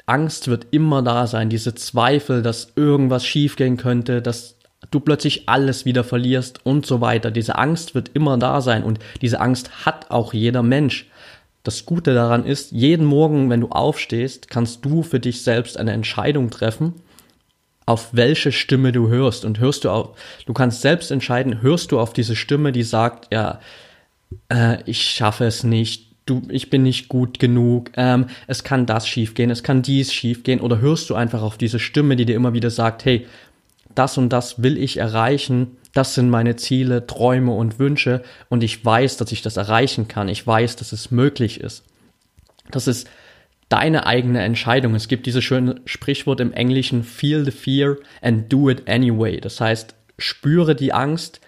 Angst 0.06 0.48
wird 0.48 0.68
immer 0.72 1.02
da 1.02 1.28
sein. 1.28 1.50
Diese 1.50 1.76
Zweifel, 1.76 2.42
dass 2.42 2.74
irgendwas 2.76 3.26
schiefgehen 3.26 3.78
könnte, 3.78 4.22
dass 4.22 4.56
du 4.92 5.00
plötzlich 5.00 5.48
alles 5.48 5.86
wieder 5.86 6.04
verlierst 6.04 6.66
und 6.66 6.86
so 6.86 7.02
weiter. 7.02 7.32
Diese 7.32 7.58
Angst 7.58 7.96
wird 7.96 8.12
immer 8.14 8.38
da 8.38 8.62
sein 8.62 8.84
und 8.84 9.00
diese 9.22 9.40
Angst 9.40 9.86
hat 9.86 10.10
auch 10.10 10.34
jeder 10.34 10.64
Mensch. 10.64 11.08
Das 11.64 11.86
Gute 11.86 12.14
daran 12.14 12.46
ist, 12.46 12.72
jeden 12.72 13.06
Morgen, 13.06 13.50
wenn 13.50 13.62
du 13.62 13.70
aufstehst, 13.70 14.50
kannst 14.50 14.86
du 14.86 15.04
für 15.04 15.20
dich 15.20 15.44
selbst 15.44 15.78
eine 15.78 15.92
Entscheidung 15.92 16.50
treffen, 16.50 16.94
auf 17.90 18.10
welche 18.12 18.52
Stimme 18.52 18.92
du 18.92 19.10
hörst. 19.10 19.46
Und 19.46 19.60
hörst 19.60 19.84
du 19.84 19.90
auf, 19.90 20.10
du 20.46 20.54
kannst 20.54 20.82
selbst 20.82 21.10
entscheiden, 21.10 21.64
hörst 21.64 21.92
du 21.92 22.00
auf 22.00 22.14
diese 22.14 22.36
Stimme, 22.36 22.72
die 22.72 22.84
sagt, 22.84 23.34
ja, 23.34 23.60
äh, 24.50 24.78
ich 24.86 25.02
schaffe 25.02 25.46
es 25.46 25.64
nicht, 25.64 26.12
du, 26.28 26.44
ich 26.50 26.70
bin 26.70 26.84
nicht 26.84 27.10
gut 27.10 27.40
genug, 27.40 27.90
ähm, 27.98 28.28
es 28.46 28.64
kann 28.64 28.86
das 28.86 29.08
schiefgehen, 29.08 29.50
es 29.50 29.64
kann 29.64 29.82
dies 29.82 30.14
schiefgehen, 30.14 30.62
oder 30.62 30.80
hörst 30.80 31.10
du 31.10 31.16
einfach 31.16 31.42
auf 31.42 31.58
diese 31.58 31.80
Stimme, 31.80 32.16
die 32.16 32.26
dir 32.26 32.36
immer 32.36 32.54
wieder 32.54 32.70
sagt, 32.70 33.06
hey, 33.06 33.26
das 33.96 34.20
und 34.20 34.30
das 34.30 34.62
will 34.62 34.78
ich 34.78 34.98
erreichen, 34.98 35.76
das 35.96 36.14
sind 36.14 36.30
meine 36.30 36.58
Ziele, 36.58 37.08
Träume 37.08 37.54
und 37.54 37.80
Wünsche 37.80 38.22
und 38.50 38.64
ich 38.64 38.86
weiß, 38.86 39.18
dass 39.18 39.32
ich 39.32 39.42
das 39.42 39.58
erreichen 39.58 40.08
kann, 40.08 40.30
ich 40.30 40.46
weiß, 40.46 40.76
dass 40.76 40.92
es 40.92 41.10
möglich 41.10 41.60
ist. 41.60 41.84
Das 42.70 42.88
ist 42.88 43.10
deine 43.70 44.06
eigene 44.06 44.42
Entscheidung. 44.42 44.96
Es 44.96 45.08
gibt 45.08 45.26
dieses 45.26 45.44
schöne 45.44 45.76
Sprichwort 45.86 46.40
im 46.40 46.52
Englischen, 46.52 47.04
feel 47.04 47.46
the 47.46 47.52
fear 47.52 47.98
and 48.22 48.52
do 48.52 48.70
it 48.70 48.90
anyway. 48.90 49.40
Das 49.40 49.62
heißt, 49.62 49.96
spüre 50.18 50.76
die 50.76 50.92
Angst, 50.92 51.40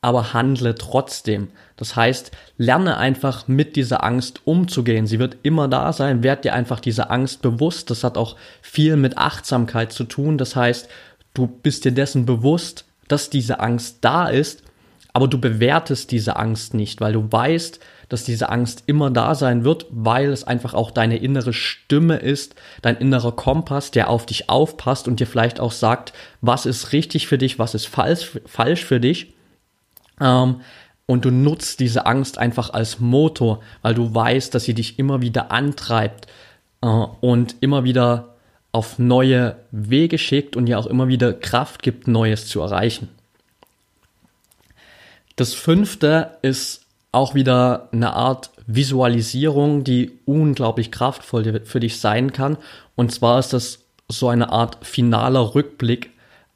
aber 0.00 0.32
handle 0.32 0.74
trotzdem. 0.74 1.48
Das 1.76 1.96
heißt, 1.96 2.30
lerne 2.58 2.96
einfach 2.96 3.48
mit 3.48 3.76
dieser 3.76 4.04
Angst 4.04 4.40
umzugehen. 4.44 5.06
Sie 5.06 5.18
wird 5.18 5.36
immer 5.42 5.68
da 5.68 5.92
sein. 5.92 6.22
Werd 6.22 6.44
dir 6.44 6.54
einfach 6.54 6.80
dieser 6.80 7.10
Angst 7.10 7.42
bewusst. 7.42 7.90
Das 7.90 8.04
hat 8.04 8.16
auch 8.16 8.36
viel 8.62 8.96
mit 8.96 9.18
Achtsamkeit 9.18 9.92
zu 9.92 10.04
tun. 10.04 10.38
Das 10.38 10.56
heißt, 10.56 10.88
du 11.34 11.46
bist 11.46 11.84
dir 11.84 11.92
dessen 11.92 12.24
bewusst, 12.24 12.84
dass 13.08 13.30
diese 13.30 13.60
Angst 13.60 13.98
da 14.00 14.28
ist, 14.28 14.62
aber 15.12 15.28
du 15.28 15.40
bewertest 15.40 16.10
diese 16.10 16.36
Angst 16.36 16.74
nicht, 16.74 17.00
weil 17.00 17.12
du 17.12 17.30
weißt, 17.30 17.80
dass 18.08 18.24
diese 18.24 18.48
Angst 18.50 18.84
immer 18.86 19.10
da 19.10 19.34
sein 19.34 19.64
wird, 19.64 19.86
weil 19.90 20.30
es 20.30 20.44
einfach 20.44 20.74
auch 20.74 20.90
deine 20.90 21.16
innere 21.16 21.52
Stimme 21.52 22.16
ist, 22.16 22.54
dein 22.82 22.96
innerer 22.96 23.32
Kompass, 23.32 23.90
der 23.90 24.10
auf 24.10 24.26
dich 24.26 24.48
aufpasst 24.48 25.08
und 25.08 25.20
dir 25.20 25.26
vielleicht 25.26 25.60
auch 25.60 25.72
sagt, 25.72 26.12
was 26.40 26.66
ist 26.66 26.92
richtig 26.92 27.26
für 27.26 27.38
dich, 27.38 27.58
was 27.58 27.74
ist 27.74 27.86
falsch, 27.86 28.38
falsch 28.46 28.84
für 28.84 29.00
dich. 29.00 29.34
Ähm, 30.20 30.60
und 31.06 31.24
du 31.24 31.30
nutzt 31.30 31.80
diese 31.80 32.06
Angst 32.06 32.38
einfach 32.38 32.70
als 32.70 32.98
Motor, 32.98 33.60
weil 33.82 33.94
du 33.94 34.12
weißt, 34.12 34.54
dass 34.54 34.64
sie 34.64 34.74
dich 34.74 34.98
immer 34.98 35.20
wieder 35.20 35.52
antreibt 35.52 36.26
äh, 36.82 36.86
und 36.86 37.56
immer 37.60 37.84
wieder 37.84 38.34
auf 38.72 38.98
neue 38.98 39.56
Wege 39.70 40.18
schickt 40.18 40.56
und 40.56 40.66
dir 40.66 40.78
auch 40.78 40.86
immer 40.86 41.08
wieder 41.08 41.32
Kraft 41.32 41.82
gibt, 41.82 42.08
Neues 42.08 42.46
zu 42.46 42.60
erreichen. 42.60 43.08
Das 45.36 45.54
fünfte 45.54 46.38
ist 46.42 46.85
auch 47.16 47.34
wieder 47.34 47.88
eine 47.92 48.12
Art 48.12 48.50
Visualisierung, 48.66 49.84
die 49.84 50.18
unglaublich 50.26 50.90
kraftvoll 50.90 51.62
für 51.64 51.80
dich 51.80 51.98
sein 51.98 52.32
kann. 52.32 52.58
Und 52.94 53.10
zwar 53.10 53.38
ist 53.38 53.52
das 53.52 53.86
so 54.08 54.28
eine 54.28 54.50
Art 54.50 54.84
finaler 54.84 55.54
Rückblick 55.54 56.10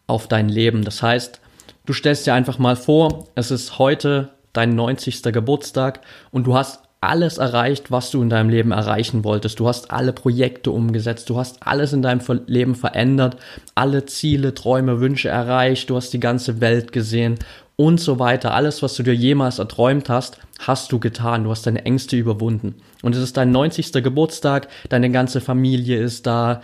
auf 0.06 0.28
dein 0.28 0.48
Leben. 0.48 0.84
Das 0.84 1.02
heißt, 1.02 1.40
du 1.86 1.92
stellst 1.92 2.26
dir 2.26 2.34
einfach 2.34 2.58
mal 2.58 2.76
vor, 2.76 3.28
es 3.34 3.50
ist 3.50 3.78
heute 3.78 4.30
dein 4.52 4.74
90. 4.74 5.22
Geburtstag 5.22 6.00
und 6.30 6.46
du 6.46 6.54
hast 6.54 6.80
alles 7.00 7.38
erreicht, 7.38 7.90
was 7.90 8.10
du 8.10 8.20
in 8.20 8.28
deinem 8.28 8.50
Leben 8.50 8.72
erreichen 8.72 9.24
wolltest. 9.24 9.58
Du 9.58 9.66
hast 9.66 9.90
alle 9.90 10.12
Projekte 10.12 10.70
umgesetzt, 10.70 11.30
du 11.30 11.38
hast 11.38 11.66
alles 11.66 11.94
in 11.94 12.02
deinem 12.02 12.20
Leben 12.46 12.74
verändert, 12.74 13.38
alle 13.74 14.04
Ziele, 14.04 14.52
Träume, 14.52 15.00
Wünsche 15.00 15.30
erreicht, 15.30 15.88
du 15.88 15.96
hast 15.96 16.12
die 16.12 16.20
ganze 16.20 16.60
Welt 16.60 16.92
gesehen 16.92 17.38
und 17.80 17.99
so 17.99 18.18
weiter. 18.18 18.52
Alles, 18.52 18.82
was 18.82 18.94
du 18.94 19.02
dir 19.02 19.14
jemals 19.14 19.58
erträumt 19.58 20.10
hast, 20.10 20.37
hast 20.58 20.92
du 20.92 21.00
getan. 21.00 21.44
Du 21.44 21.50
hast 21.50 21.66
deine 21.66 21.87
Ängste 21.87 22.14
überwunden. 22.14 22.75
Und 23.02 23.16
es 23.16 23.22
ist 23.22 23.38
dein 23.38 23.52
90. 23.52 23.90
Geburtstag, 24.04 24.68
deine 24.90 25.10
ganze 25.10 25.40
Familie 25.40 25.99
ist 25.99 26.26
da, 26.26 26.60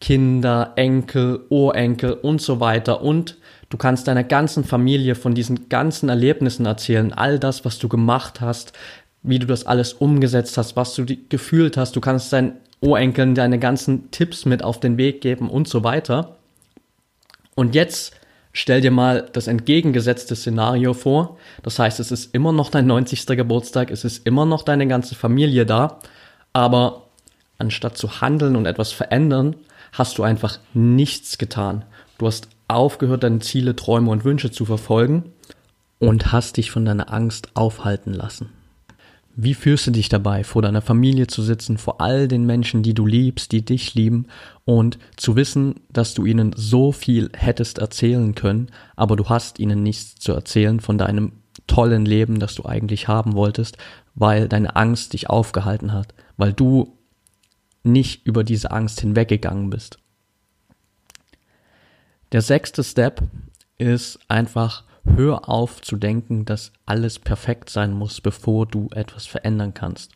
Kinder, 0.00 0.72
Enkel, 0.74 1.44
Urenkel 1.50 2.14
und 2.14 2.42
so 2.42 2.58
weiter 2.58 3.00
und 3.00 3.36
Du 3.68 3.78
kannst 3.78 4.06
deiner 4.06 4.22
ganzen 4.22 4.62
Familie 4.62 5.16
von 5.16 5.34
diesen 5.34 5.68
ganzen 5.68 6.08
Erlebnissen 6.08 6.66
erzählen, 6.66 7.12
all 7.12 7.40
das, 7.40 7.64
was 7.64 7.80
du 7.80 7.88
gemacht 7.88 8.40
hast, 8.40 8.72
wie 9.24 9.40
du 9.40 9.46
das 9.48 9.66
alles 9.66 9.92
umgesetzt 9.92 10.56
hast, 10.56 10.76
was 10.76 10.94
du 10.94 11.04
gefühlt 11.28 11.76
hast. 11.76 11.96
Du 11.96 12.00
kannst 12.00 12.32
deinen 12.32 12.52
Urenkeln 12.80 13.34
deine 13.34 13.58
ganzen 13.58 14.08
Tipps 14.12 14.44
mit 14.44 14.62
auf 14.62 14.78
den 14.78 14.98
Weg 14.98 15.20
geben 15.20 15.50
und 15.50 15.66
so 15.66 15.82
weiter. 15.82 16.36
Und 17.56 17.74
jetzt 17.74 18.14
stell 18.56 18.80
dir 18.80 18.90
mal 18.90 19.28
das 19.34 19.48
entgegengesetzte 19.48 20.34
Szenario 20.34 20.94
vor. 20.94 21.36
Das 21.62 21.78
heißt, 21.78 22.00
es 22.00 22.10
ist 22.10 22.34
immer 22.34 22.52
noch 22.52 22.70
dein 22.70 22.86
90. 22.86 23.26
Geburtstag, 23.26 23.90
es 23.90 24.02
ist 24.02 24.26
immer 24.26 24.46
noch 24.46 24.62
deine 24.62 24.86
ganze 24.86 25.14
Familie 25.14 25.66
da, 25.66 25.98
aber 26.54 27.02
anstatt 27.58 27.98
zu 27.98 28.22
handeln 28.22 28.56
und 28.56 28.64
etwas 28.64 28.92
verändern, 28.92 29.56
hast 29.92 30.16
du 30.16 30.22
einfach 30.22 30.58
nichts 30.72 31.36
getan. 31.36 31.84
Du 32.16 32.26
hast 32.26 32.48
aufgehört, 32.66 33.24
deine 33.24 33.40
Ziele, 33.40 33.76
Träume 33.76 34.10
und 34.10 34.24
Wünsche 34.24 34.50
zu 34.50 34.64
verfolgen 34.64 35.32
und 35.98 36.32
hast 36.32 36.56
dich 36.56 36.70
von 36.70 36.86
deiner 36.86 37.12
Angst 37.12 37.50
aufhalten 37.52 38.14
lassen. 38.14 38.52
Wie 39.38 39.52
fühlst 39.52 39.86
du 39.86 39.90
dich 39.90 40.08
dabei, 40.08 40.44
vor 40.44 40.62
deiner 40.62 40.80
Familie 40.80 41.26
zu 41.26 41.42
sitzen, 41.42 41.76
vor 41.76 42.00
all 42.00 42.26
den 42.26 42.46
Menschen, 42.46 42.82
die 42.82 42.94
du 42.94 43.04
liebst, 43.04 43.52
die 43.52 43.62
dich 43.62 43.94
lieben 43.94 44.28
und 44.64 44.98
zu 45.18 45.36
wissen, 45.36 45.74
dass 45.90 46.14
du 46.14 46.24
ihnen 46.24 46.54
so 46.56 46.90
viel 46.90 47.28
hättest 47.36 47.76
erzählen 47.76 48.34
können, 48.34 48.70
aber 48.96 49.14
du 49.14 49.28
hast 49.28 49.58
ihnen 49.58 49.82
nichts 49.82 50.14
zu 50.14 50.32
erzählen 50.32 50.80
von 50.80 50.96
deinem 50.96 51.32
tollen 51.66 52.06
Leben, 52.06 52.40
das 52.40 52.54
du 52.54 52.64
eigentlich 52.64 53.08
haben 53.08 53.34
wolltest, 53.34 53.76
weil 54.14 54.48
deine 54.48 54.74
Angst 54.74 55.12
dich 55.12 55.28
aufgehalten 55.28 55.92
hat, 55.92 56.14
weil 56.38 56.54
du 56.54 56.96
nicht 57.82 58.26
über 58.26 58.42
diese 58.42 58.70
Angst 58.70 59.02
hinweggegangen 59.02 59.68
bist. 59.68 59.98
Der 62.32 62.40
sechste 62.40 62.82
Step 62.82 63.20
ist 63.76 64.18
einfach 64.28 64.84
hör 65.14 65.48
auf 65.48 65.80
zu 65.82 65.96
denken, 65.96 66.44
dass 66.44 66.72
alles 66.84 67.18
perfekt 67.18 67.70
sein 67.70 67.92
muss, 67.92 68.20
bevor 68.20 68.66
du 68.66 68.88
etwas 68.92 69.26
verändern 69.26 69.74
kannst. 69.74 70.12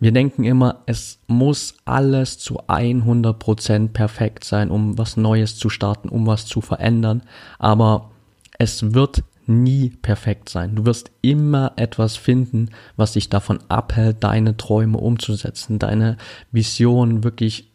Wir 0.00 0.10
denken 0.10 0.42
immer, 0.42 0.82
es 0.86 1.20
muss 1.28 1.76
alles 1.84 2.38
zu 2.38 2.60
100% 2.62 3.88
perfekt 3.90 4.42
sein, 4.44 4.70
um 4.70 4.98
was 4.98 5.16
Neues 5.16 5.56
zu 5.56 5.68
starten, 5.70 6.08
um 6.08 6.26
was 6.26 6.46
zu 6.46 6.60
verändern. 6.60 7.22
Aber 7.60 8.10
es 8.58 8.94
wird 8.94 9.22
nie 9.46 9.90
perfekt 9.90 10.48
sein. 10.48 10.74
Du 10.74 10.86
wirst 10.86 11.10
immer 11.20 11.72
etwas 11.76 12.16
finden, 12.16 12.70
was 12.96 13.12
dich 13.12 13.28
davon 13.28 13.60
abhält, 13.68 14.24
deine 14.24 14.56
Träume 14.56 14.98
umzusetzen, 14.98 15.78
deine 15.78 16.16
Vision 16.50 17.22
wirklich 17.22 17.70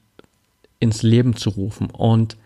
ins 0.79 1.03
Leben 1.03 1.35
zu 1.35 1.49
rufen. 1.51 1.89
Und 1.89 2.37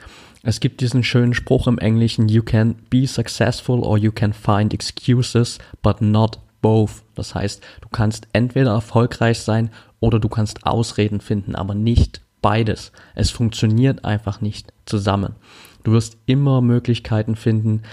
es 0.44 0.60
gibt 0.60 0.82
diesen 0.82 1.04
schönen 1.04 1.34
Spruch 1.34 1.68
im 1.68 1.78
Englischen, 1.78 2.28
you 2.28 2.42
can 2.42 2.76
be 2.90 3.06
successful 3.06 3.80
or 3.84 3.98
you 3.98 4.12
can 4.12 4.34
find 4.34 4.74
excuses, 4.74 5.60
but 5.82 6.02
not 6.02 6.40
both. 6.62 7.04
Das 7.16 7.36
heißt, 7.36 7.64
du 7.82 7.90
kannst 7.90 8.28
entweder 8.34 8.72
erfolgreich 8.72 9.40
sein 9.40 9.70
oder 10.00 10.20
du 10.20 10.30
kannst 10.30 10.66
Ausreden 10.66 11.22
finden, 11.22 11.56
aber 11.56 11.76
nicht 11.76 12.22
beides. 12.42 12.92
Es 13.14 13.30
funktioniert 13.30 14.04
einfach 14.04 14.42
nicht 14.42 14.74
zusammen. 14.86 15.36
Du 15.84 15.92
wirst 15.92 16.18
immer 16.26 16.62
Möglichkeiten 16.62 17.36
finden, 17.36 17.84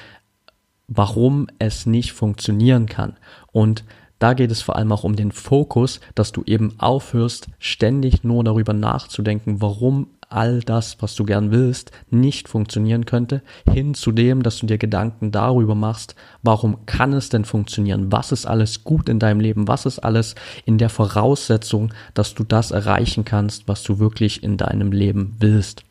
warum 0.86 1.48
es 1.58 1.84
nicht 1.84 2.12
funktionieren 2.12 2.86
kann. 2.86 3.16
Und 3.52 3.84
da 4.18 4.32
geht 4.32 4.50
es 4.50 4.62
vor 4.62 4.76
allem 4.76 4.90
auch 4.90 5.04
um 5.04 5.16
den 5.16 5.32
Fokus, 5.32 6.00
dass 6.14 6.32
du 6.32 6.42
eben 6.44 6.74
aufhörst, 6.80 7.48
ständig 7.58 8.24
nur 8.24 8.42
darüber 8.42 8.72
nachzudenken, 8.72 9.60
warum 9.60 10.08
all 10.28 10.60
das, 10.60 11.00
was 11.00 11.14
du 11.14 11.24
gern 11.24 11.50
willst, 11.50 11.90
nicht 12.10 12.48
funktionieren 12.48 13.06
könnte, 13.06 13.42
hin 13.70 13.94
zu 13.94 14.12
dem, 14.12 14.42
dass 14.42 14.58
du 14.58 14.66
dir 14.66 14.78
Gedanken 14.78 15.32
darüber 15.32 15.74
machst, 15.74 16.14
warum 16.42 16.86
kann 16.86 17.12
es 17.12 17.28
denn 17.28 17.44
funktionieren? 17.44 18.12
Was 18.12 18.32
ist 18.32 18.46
alles 18.46 18.84
gut 18.84 19.08
in 19.08 19.18
deinem 19.18 19.40
Leben? 19.40 19.68
Was 19.68 19.86
ist 19.86 19.98
alles 20.00 20.34
in 20.64 20.78
der 20.78 20.90
Voraussetzung, 20.90 21.92
dass 22.14 22.34
du 22.34 22.44
das 22.44 22.70
erreichen 22.70 23.24
kannst, 23.24 23.68
was 23.68 23.82
du 23.82 23.98
wirklich 23.98 24.42
in 24.42 24.56
deinem 24.56 24.92
Leben 24.92 25.36
willst? 25.38 25.84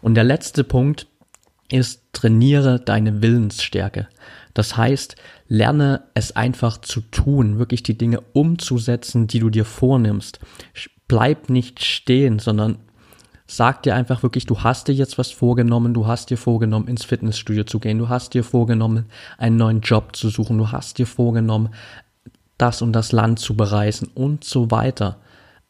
Und 0.00 0.14
der 0.14 0.24
letzte 0.24 0.64
Punkt 0.64 1.06
ist, 1.70 2.02
trainiere 2.12 2.80
deine 2.80 3.22
Willensstärke. 3.22 4.08
Das 4.54 4.76
heißt, 4.76 5.16
lerne 5.46 6.04
es 6.14 6.34
einfach 6.34 6.78
zu 6.78 7.00
tun, 7.00 7.58
wirklich 7.58 7.82
die 7.82 7.96
Dinge 7.96 8.20
umzusetzen, 8.32 9.26
die 9.26 9.38
du 9.38 9.50
dir 9.50 9.64
vornimmst. 9.64 10.40
Bleib 11.06 11.48
nicht 11.48 11.84
stehen, 11.84 12.38
sondern 12.38 12.78
sag 13.50 13.82
dir 13.82 13.96
einfach 13.96 14.22
wirklich, 14.22 14.46
du 14.46 14.62
hast 14.62 14.88
dir 14.88 14.94
jetzt 14.94 15.18
was 15.18 15.32
vorgenommen, 15.32 15.94
du 15.94 16.06
hast 16.06 16.30
dir 16.30 16.36
vorgenommen, 16.36 16.86
ins 16.86 17.04
Fitnessstudio 17.04 17.64
zu 17.64 17.80
gehen, 17.80 17.98
du 17.98 18.08
hast 18.08 18.34
dir 18.34 18.44
vorgenommen, 18.44 19.06
einen 19.38 19.56
neuen 19.56 19.80
Job 19.80 20.14
zu 20.14 20.28
suchen, 20.28 20.58
du 20.58 20.70
hast 20.70 20.98
dir 20.98 21.06
vorgenommen, 21.06 21.70
das 22.58 22.82
und 22.82 22.92
das 22.92 23.10
Land 23.10 23.38
zu 23.38 23.56
bereisen 23.56 24.10
und 24.14 24.44
so 24.44 24.70
weiter. 24.70 25.16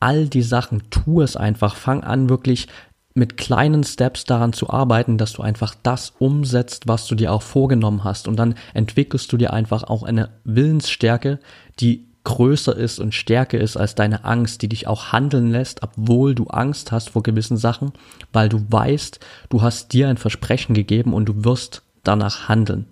All 0.01 0.27
die 0.27 0.43
Sachen, 0.43 0.91
tu 0.91 1.23
es 1.23 1.37
einfach, 1.37 1.77
fang 1.77 2.03
an 2.03 2.29
wirklich 2.29 2.67
mit 3.15 3.37
kleinen 3.37 3.85
Steps 3.85 4.25
daran 4.25 4.53
zu 4.53 4.71
arbeiten, 4.71 5.19
dass 5.19 5.33
du 5.35 5.43
einfach 5.43 5.75
das 5.83 6.15
umsetzt, 6.19 6.89
was 6.89 7.07
du 7.07 7.15
dir 7.15 7.33
auch 7.33 7.43
vorgenommen 7.43 8.05
hast. 8.05 8.27
Und 8.29 8.37
dann 8.37 8.55
entwickelst 8.75 9.33
du 9.33 9.37
dir 9.37 9.53
einfach 9.53 9.85
auch 9.85 10.03
eine 10.03 10.31
Willensstärke, 10.45 11.39
die 11.81 12.08
größer 12.29 12.77
ist 12.77 13.01
und 13.01 13.15
stärker 13.15 13.59
ist 13.59 13.79
als 13.79 13.95
deine 13.95 14.27
Angst, 14.27 14.61
die 14.61 14.69
dich 14.69 14.87
auch 14.87 15.13
handeln 15.13 15.51
lässt, 15.51 15.83
obwohl 15.83 16.35
du 16.35 16.47
Angst 16.49 16.93
hast 16.93 17.09
vor 17.09 17.23
gewissen 17.23 17.57
Sachen, 17.57 17.93
weil 18.35 18.51
du 18.51 18.67
weißt, 18.69 19.19
du 19.49 19.63
hast 19.63 19.95
dir 19.95 20.09
ein 20.09 20.19
Versprechen 20.19 20.75
gegeben 20.75 21.15
und 21.15 21.25
du 21.25 21.45
wirst 21.45 21.83
danach 22.05 22.47
handeln. 22.47 22.85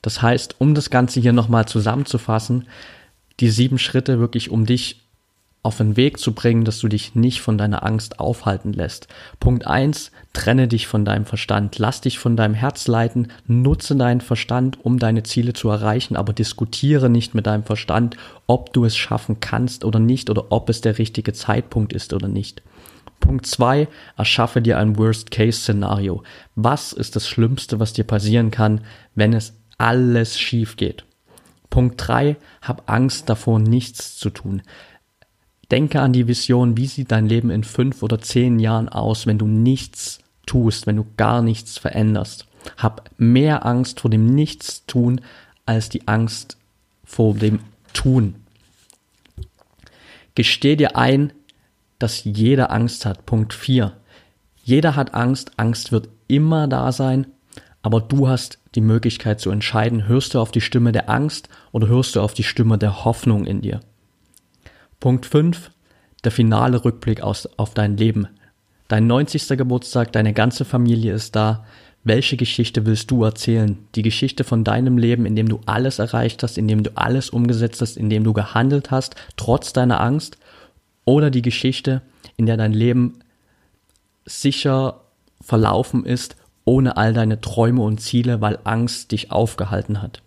Das 0.00 0.22
heißt, 0.22 0.56
um 0.58 0.74
das 0.74 0.88
Ganze 0.88 1.20
hier 1.20 1.34
nochmal 1.34 1.66
zusammenzufassen, 1.66 2.66
die 3.40 3.50
sieben 3.50 3.78
Schritte 3.78 4.18
wirklich, 4.20 4.50
um 4.50 4.64
dich 4.64 5.03
auf 5.64 5.78
den 5.78 5.96
Weg 5.96 6.18
zu 6.18 6.32
bringen, 6.32 6.64
dass 6.64 6.78
du 6.78 6.88
dich 6.88 7.14
nicht 7.14 7.40
von 7.40 7.58
deiner 7.58 7.84
Angst 7.84 8.20
aufhalten 8.20 8.72
lässt. 8.72 9.08
Punkt 9.40 9.66
eins: 9.66 10.12
trenne 10.34 10.68
dich 10.68 10.86
von 10.86 11.04
deinem 11.04 11.24
Verstand, 11.24 11.78
lass 11.78 12.02
dich 12.02 12.18
von 12.18 12.36
deinem 12.36 12.54
Herz 12.54 12.86
leiten, 12.86 13.28
nutze 13.46 13.96
deinen 13.96 14.20
Verstand, 14.20 14.84
um 14.84 14.98
deine 14.98 15.22
Ziele 15.22 15.54
zu 15.54 15.70
erreichen, 15.70 16.16
aber 16.16 16.32
diskutiere 16.34 17.08
nicht 17.08 17.34
mit 17.34 17.46
deinem 17.46 17.64
Verstand, 17.64 18.16
ob 18.46 18.72
du 18.72 18.84
es 18.84 18.96
schaffen 18.96 19.40
kannst 19.40 19.84
oder 19.84 19.98
nicht 19.98 20.30
oder 20.30 20.52
ob 20.52 20.68
es 20.68 20.82
der 20.82 20.98
richtige 20.98 21.32
Zeitpunkt 21.32 21.94
ist 21.94 22.12
oder 22.12 22.28
nicht. 22.28 22.62
Punkt 23.18 23.46
zwei: 23.46 23.88
erschaffe 24.18 24.60
dir 24.60 24.76
ein 24.78 24.98
Worst-Case-Szenario. 24.98 26.22
Was 26.56 26.92
ist 26.92 27.16
das 27.16 27.26
Schlimmste, 27.26 27.80
was 27.80 27.94
dir 27.94 28.04
passieren 28.04 28.50
kann, 28.50 28.82
wenn 29.14 29.32
es 29.32 29.54
alles 29.78 30.38
schief 30.38 30.76
geht? 30.76 31.06
Punkt 31.70 31.94
drei: 31.96 32.36
hab 32.60 32.90
Angst 32.90 33.30
davor, 33.30 33.58
nichts 33.60 34.18
zu 34.18 34.28
tun. 34.28 34.60
Denke 35.74 36.00
an 36.00 36.12
die 36.12 36.28
Vision, 36.28 36.76
wie 36.76 36.86
sieht 36.86 37.10
dein 37.10 37.26
Leben 37.26 37.50
in 37.50 37.64
fünf 37.64 38.04
oder 38.04 38.20
zehn 38.20 38.60
Jahren 38.60 38.88
aus, 38.88 39.26
wenn 39.26 39.38
du 39.38 39.48
nichts 39.48 40.20
tust, 40.46 40.86
wenn 40.86 40.94
du 40.94 41.04
gar 41.16 41.42
nichts 41.42 41.78
veränderst. 41.78 42.46
Hab 42.76 43.10
mehr 43.18 43.66
Angst 43.66 43.98
vor 43.98 44.08
dem 44.08 44.24
Nichtstun 44.24 45.20
als 45.66 45.88
die 45.88 46.06
Angst 46.06 46.58
vor 47.02 47.34
dem 47.34 47.58
Tun. 47.92 48.36
Gesteh 50.36 50.76
dir 50.76 50.96
ein, 50.96 51.32
dass 51.98 52.22
jeder 52.22 52.70
Angst 52.70 53.04
hat. 53.04 53.26
Punkt 53.26 53.52
4. 53.52 53.94
Jeder 54.62 54.94
hat 54.94 55.12
Angst. 55.12 55.54
Angst 55.56 55.90
wird 55.90 56.08
immer 56.28 56.68
da 56.68 56.92
sein. 56.92 57.26
Aber 57.82 58.00
du 58.00 58.28
hast 58.28 58.60
die 58.76 58.80
Möglichkeit 58.80 59.40
zu 59.40 59.50
entscheiden, 59.50 60.06
hörst 60.06 60.34
du 60.34 60.38
auf 60.38 60.52
die 60.52 60.60
Stimme 60.60 60.92
der 60.92 61.10
Angst 61.10 61.48
oder 61.72 61.88
hörst 61.88 62.14
du 62.14 62.20
auf 62.20 62.32
die 62.32 62.44
Stimme 62.44 62.78
der 62.78 63.04
Hoffnung 63.04 63.44
in 63.44 63.60
dir. 63.60 63.80
Punkt 65.04 65.26
5. 65.26 65.70
Der 66.24 66.32
finale 66.32 66.82
Rückblick 66.82 67.20
aus, 67.20 67.46
auf 67.58 67.74
dein 67.74 67.98
Leben. 67.98 68.26
Dein 68.88 69.06
90. 69.06 69.48
Geburtstag, 69.48 70.12
deine 70.12 70.32
ganze 70.32 70.64
Familie 70.64 71.12
ist 71.12 71.36
da. 71.36 71.66
Welche 72.04 72.38
Geschichte 72.38 72.86
willst 72.86 73.10
du 73.10 73.22
erzählen? 73.22 73.76
Die 73.96 74.00
Geschichte 74.00 74.44
von 74.44 74.64
deinem 74.64 74.96
Leben, 74.96 75.26
in 75.26 75.36
dem 75.36 75.46
du 75.46 75.60
alles 75.66 75.98
erreicht 75.98 76.42
hast, 76.42 76.56
in 76.56 76.68
dem 76.68 76.82
du 76.82 76.90
alles 76.94 77.28
umgesetzt 77.28 77.82
hast, 77.82 77.98
in 77.98 78.08
dem 78.08 78.24
du 78.24 78.32
gehandelt 78.32 78.90
hast, 78.90 79.14
trotz 79.36 79.74
deiner 79.74 80.00
Angst? 80.00 80.38
Oder 81.04 81.30
die 81.30 81.42
Geschichte, 81.42 82.00
in 82.38 82.46
der 82.46 82.56
dein 82.56 82.72
Leben 82.72 83.18
sicher 84.24 85.02
verlaufen 85.42 86.06
ist, 86.06 86.34
ohne 86.64 86.96
all 86.96 87.12
deine 87.12 87.42
Träume 87.42 87.82
und 87.82 88.00
Ziele, 88.00 88.40
weil 88.40 88.58
Angst 88.64 89.12
dich 89.12 89.30
aufgehalten 89.30 90.00
hat? 90.00 90.22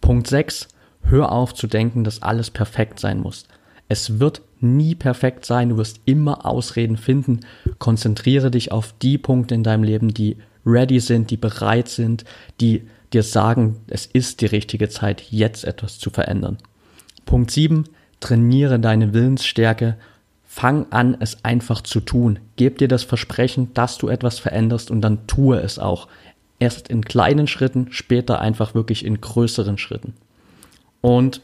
Punkt 0.00 0.28
6. 0.28 0.68
Hör 1.02 1.30
auf 1.30 1.52
zu 1.52 1.66
denken, 1.66 2.04
dass 2.04 2.22
alles 2.22 2.50
perfekt 2.50 3.00
sein 3.00 3.20
muss. 3.20 3.44
Es 3.88 4.18
wird 4.18 4.42
nie 4.60 4.94
perfekt 4.94 5.44
sein, 5.44 5.68
du 5.68 5.76
wirst 5.76 6.00
immer 6.04 6.46
Ausreden 6.46 6.96
finden. 6.96 7.40
Konzentriere 7.78 8.50
dich 8.50 8.72
auf 8.72 8.94
die 9.02 9.18
Punkte 9.18 9.54
in 9.54 9.62
deinem 9.62 9.82
Leben, 9.82 10.14
die 10.14 10.36
ready 10.64 11.00
sind, 11.00 11.30
die 11.30 11.36
bereit 11.36 11.88
sind, 11.88 12.24
die 12.60 12.82
dir 13.12 13.22
sagen, 13.22 13.76
es 13.88 14.06
ist 14.06 14.40
die 14.40 14.46
richtige 14.46 14.88
Zeit, 14.88 15.22
jetzt 15.30 15.64
etwas 15.64 15.98
zu 15.98 16.10
verändern. 16.10 16.58
Punkt 17.26 17.50
7. 17.50 17.84
Trainiere 18.20 18.80
deine 18.80 19.12
Willensstärke. 19.12 19.96
Fang 20.46 20.86
an, 20.90 21.16
es 21.20 21.44
einfach 21.44 21.80
zu 21.80 22.00
tun. 22.00 22.38
Gib 22.56 22.78
dir 22.78 22.88
das 22.88 23.02
Versprechen, 23.02 23.74
dass 23.74 23.98
du 23.98 24.08
etwas 24.08 24.38
veränderst 24.38 24.90
und 24.90 25.00
dann 25.00 25.26
tue 25.26 25.58
es 25.58 25.78
auch. 25.78 26.08
Erst 26.58 26.88
in 26.88 27.04
kleinen 27.04 27.46
Schritten, 27.46 27.88
später 27.90 28.40
einfach 28.40 28.74
wirklich 28.74 29.04
in 29.04 29.20
größeren 29.20 29.78
Schritten. 29.78 30.14
Und 31.00 31.40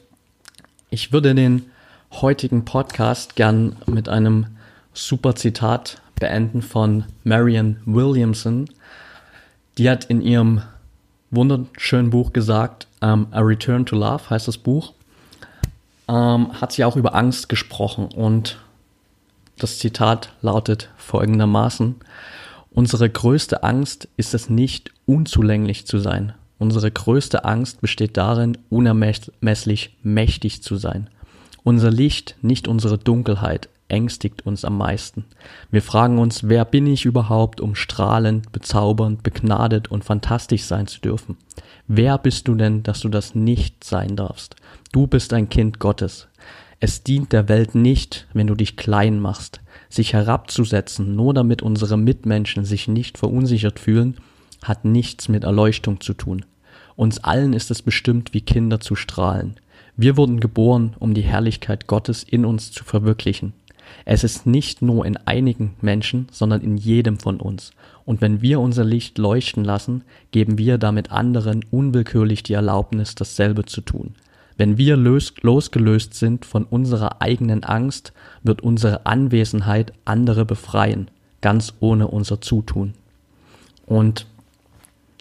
ich 0.90 1.12
würde 1.12 1.34
den 1.34 1.66
heutigen 2.10 2.64
Podcast 2.64 3.36
gern 3.36 3.76
mit 3.86 4.08
einem 4.08 4.46
super 4.92 5.34
Zitat 5.34 6.00
beenden 6.18 6.62
von 6.62 7.04
Marian 7.24 7.80
Williamson. 7.86 8.68
Die 9.78 9.88
hat 9.88 10.04
in 10.06 10.20
ihrem 10.20 10.62
wunderschönen 11.30 12.10
Buch 12.10 12.32
gesagt, 12.32 12.86
um, 13.00 13.08
ähm, 13.08 13.26
A 13.30 13.40
Return 13.40 13.86
to 13.86 13.96
Love 13.96 14.28
heißt 14.28 14.48
das 14.48 14.58
Buch, 14.58 14.92
um, 16.06 16.16
ähm, 16.16 16.60
hat 16.60 16.72
sie 16.72 16.84
auch 16.84 16.96
über 16.96 17.14
Angst 17.14 17.48
gesprochen 17.48 18.06
und 18.06 18.58
das 19.58 19.78
Zitat 19.78 20.32
lautet 20.42 20.90
folgendermaßen, 20.96 21.96
Unsere 22.72 23.10
größte 23.10 23.64
Angst 23.64 24.08
ist 24.16 24.32
es 24.32 24.48
nicht, 24.48 24.92
unzulänglich 25.04 25.86
zu 25.86 25.98
sein. 25.98 26.34
Unsere 26.58 26.90
größte 26.90 27.44
Angst 27.44 27.80
besteht 27.80 28.16
darin, 28.16 28.56
unermesslich 28.68 29.96
mächtig 30.02 30.62
zu 30.62 30.76
sein. 30.76 31.10
Unser 31.62 31.90
Licht, 31.90 32.36
nicht 32.42 32.68
unsere 32.68 32.98
Dunkelheit, 32.98 33.68
ängstigt 33.88 34.46
uns 34.46 34.64
am 34.64 34.78
meisten. 34.78 35.24
Wir 35.70 35.82
fragen 35.82 36.18
uns, 36.18 36.48
wer 36.48 36.64
bin 36.64 36.86
ich 36.86 37.04
überhaupt, 37.04 37.60
um 37.60 37.74
strahlend, 37.74 38.52
bezaubernd, 38.52 39.22
begnadet 39.22 39.88
und 39.88 40.04
fantastisch 40.04 40.64
sein 40.64 40.86
zu 40.86 41.00
dürfen? 41.00 41.36
Wer 41.86 42.18
bist 42.18 42.48
du 42.48 42.54
denn, 42.54 42.82
dass 42.82 43.00
du 43.00 43.08
das 43.08 43.34
nicht 43.34 43.84
sein 43.84 44.16
darfst? 44.16 44.56
Du 44.92 45.06
bist 45.06 45.32
ein 45.32 45.48
Kind 45.48 45.80
Gottes. 45.80 46.28
Es 46.78 47.02
dient 47.02 47.32
der 47.32 47.48
Welt 47.48 47.74
nicht, 47.74 48.26
wenn 48.32 48.46
du 48.46 48.54
dich 48.54 48.76
klein 48.76 49.20
machst. 49.20 49.60
Sich 49.90 50.14
herabzusetzen, 50.14 51.14
nur 51.14 51.34
damit 51.34 51.62
unsere 51.62 51.98
Mitmenschen 51.98 52.64
sich 52.64 52.88
nicht 52.88 53.18
verunsichert 53.18 53.78
fühlen, 53.78 54.16
hat 54.62 54.84
nichts 54.84 55.28
mit 55.28 55.44
Erleuchtung 55.44 56.00
zu 56.00 56.14
tun. 56.14 56.44
Uns 56.96 57.18
allen 57.18 57.52
ist 57.52 57.70
es 57.70 57.82
bestimmt, 57.82 58.32
wie 58.32 58.40
Kinder 58.40 58.80
zu 58.80 58.94
strahlen. 58.94 59.56
Wir 59.96 60.16
wurden 60.16 60.40
geboren, 60.40 60.94
um 60.98 61.14
die 61.14 61.22
Herrlichkeit 61.22 61.86
Gottes 61.86 62.22
in 62.22 62.44
uns 62.44 62.72
zu 62.72 62.84
verwirklichen. 62.84 63.52
Es 64.04 64.24
ist 64.24 64.46
nicht 64.46 64.82
nur 64.82 65.04
in 65.04 65.16
einigen 65.16 65.74
Menschen, 65.80 66.28
sondern 66.30 66.60
in 66.60 66.76
jedem 66.76 67.18
von 67.18 67.40
uns. 67.40 67.72
Und 68.04 68.20
wenn 68.20 68.42
wir 68.42 68.60
unser 68.60 68.84
Licht 68.84 69.18
leuchten 69.18 69.64
lassen, 69.64 70.04
geben 70.30 70.58
wir 70.58 70.78
damit 70.78 71.10
anderen 71.10 71.64
unwillkürlich 71.70 72.42
die 72.42 72.54
Erlaubnis, 72.54 73.14
dasselbe 73.14 73.64
zu 73.64 73.80
tun. 73.80 74.14
Wenn 74.56 74.76
wir 74.76 74.96
losgelöst 74.96 76.14
sind 76.14 76.44
von 76.44 76.64
unserer 76.64 77.22
eigenen 77.22 77.64
Angst, 77.64 78.12
wird 78.42 78.60
unsere 78.60 79.06
Anwesenheit 79.06 79.92
andere 80.04 80.44
befreien, 80.44 81.08
ganz 81.40 81.72
ohne 81.80 82.08
unser 82.08 82.40
Zutun. 82.40 82.92
Und 83.86 84.26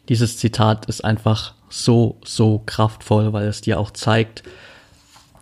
dieses 0.10 0.38
Zitat 0.38 0.88
ist 0.88 1.06
einfach 1.06 1.54
so, 1.70 2.18
so 2.26 2.64
kraftvoll, 2.66 3.32
weil 3.32 3.48
es 3.48 3.62
dir 3.62 3.80
auch 3.80 3.92
zeigt, 3.92 4.44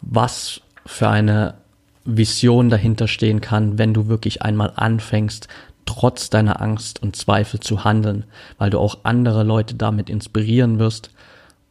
was 0.02 0.62
für 0.86 1.10
eine 1.10 1.56
Vision 2.04 2.70
dahinter 2.70 3.08
stehen 3.08 3.42
kann, 3.42 3.78
wenn 3.78 3.94
du 3.94 4.08
wirklich 4.08 4.42
einmal 4.42 4.74
anfängst, 4.76 5.48
trotz 5.86 6.30
deiner 6.30 6.62
Angst 6.62 7.02
und 7.02 7.16
Zweifel 7.16 7.60
zu 7.60 7.84
handeln, 7.84 8.26
weil 8.58 8.70
du 8.70 8.80
auch 8.80 9.00
andere 9.04 9.44
Leute 9.44 9.76
damit 9.76 10.10
inspirieren 10.10 10.80
wirst 10.80 11.12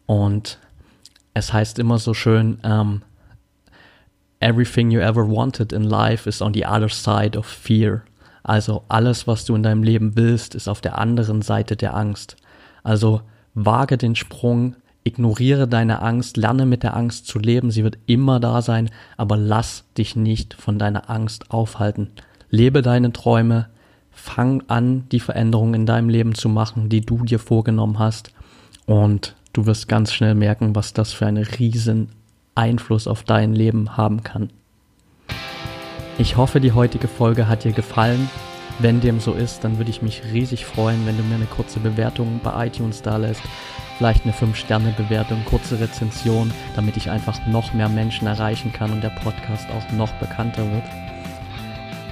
und 0.07 0.59
es 1.35 1.53
heißt 1.53 1.79
immer 1.79 1.99
so 1.99 2.15
schön, 2.15 2.59
um, 2.63 2.71
ähm, 2.71 3.03
everything 4.41 4.91
you 4.91 5.01
ever 5.01 5.29
wanted 5.29 5.73
in 5.73 5.83
life 5.83 6.29
is 6.29 6.41
on 6.41 6.55
the 6.55 6.65
other 6.65 6.89
side 6.89 7.37
of 7.37 7.47
fear. 7.47 8.03
Also 8.43 8.85
alles, 8.89 9.27
was 9.27 9.45
du 9.45 9.55
in 9.55 9.63
deinem 9.63 9.83
Leben 9.83 10.17
willst, 10.17 10.55
ist 10.55 10.69
auf 10.69 10.81
der 10.81 10.99
anderen 10.99 11.43
Seite 11.43 11.77
der 11.77 11.95
Angst. 11.95 12.37
Also 12.87 13.20
wage 13.55 13.99
den 13.99 14.14
Sprung, 14.14 14.77
ignoriere 15.03 15.66
deine 15.66 16.03
Angst, 16.03 16.37
lerne 16.37 16.66
mit 16.66 16.85
der 16.85 16.96
Angst 16.96 17.27
zu 17.27 17.40
leben, 17.40 17.72
sie 17.72 17.83
wird 17.83 17.99
immer 18.07 18.38
da 18.38 18.62
sein, 18.62 18.90
aber 19.16 19.37
lass 19.37 19.83
dich 19.99 20.14
nicht 20.14 20.55
von 20.55 20.79
deiner 20.79 21.11
Angst 21.11 21.51
aufhalten. 21.51 22.12
Lebe 22.49 22.83
deine 22.83 23.12
Träume, 23.12 23.66
fang 24.12 24.62
an, 24.68 25.09
die 25.11 25.18
Veränderungen 25.18 25.75
in 25.75 25.87
deinem 25.87 26.09
Leben 26.09 26.37
zu 26.37 26.49
machen, 26.49 26.88
die 26.88 27.01
du 27.01 27.25
dir 27.25 27.40
vorgenommen 27.40 27.99
hast 27.99 28.31
und 28.87 29.35
du 29.53 29.66
wirst 29.66 29.88
ganz 29.88 30.12
schnell 30.12 30.37
merken, 30.37 30.77
was 30.77 30.92
das 30.92 31.12
für 31.12 31.27
einen 31.27 31.42
riesen 31.42 32.11
Einfluss 32.55 33.09
auf 33.09 33.25
dein 33.25 33.53
Leben 33.53 33.96
haben 33.96 34.22
kann. 34.22 34.51
Ich 36.18 36.37
hoffe, 36.37 36.61
die 36.61 36.70
heutige 36.70 37.09
Folge 37.09 37.49
hat 37.49 37.64
dir 37.64 37.72
gefallen. 37.72 38.31
Wenn 38.79 39.01
dem 39.01 39.21
so 39.21 39.33
ist, 39.33 39.65
dann 39.65 39.79
würde 39.79 39.91
ich 39.91 40.03
mich 40.03 40.23
riesig 40.33 40.67
freuen, 40.67 41.07
wenn 41.07 41.17
du 41.17 41.23
mir 41.23 41.37
eine 41.37 41.47
kurze 41.47 41.81
Bewertung 41.81 42.41
bei 42.43 42.67
iTunes 42.67 43.01
da 43.01 43.17
lässt. 43.17 43.41
Vielleicht 43.97 44.25
eine 44.25 44.35
5-Sterne-Bewertung, 44.35 45.43
kurze 45.47 45.81
Rezension, 45.81 46.53
damit 46.75 46.99
ich 46.99 47.09
einfach 47.09 47.47
noch 47.47 47.73
mehr 47.73 47.89
Menschen 47.89 48.27
erreichen 48.27 48.73
kann 48.73 48.93
und 48.93 49.03
der 49.03 49.11
Podcast 49.11 49.67
auch 49.71 49.93
noch 49.93 50.12
bekannter 50.15 50.71
wird. 50.71 50.85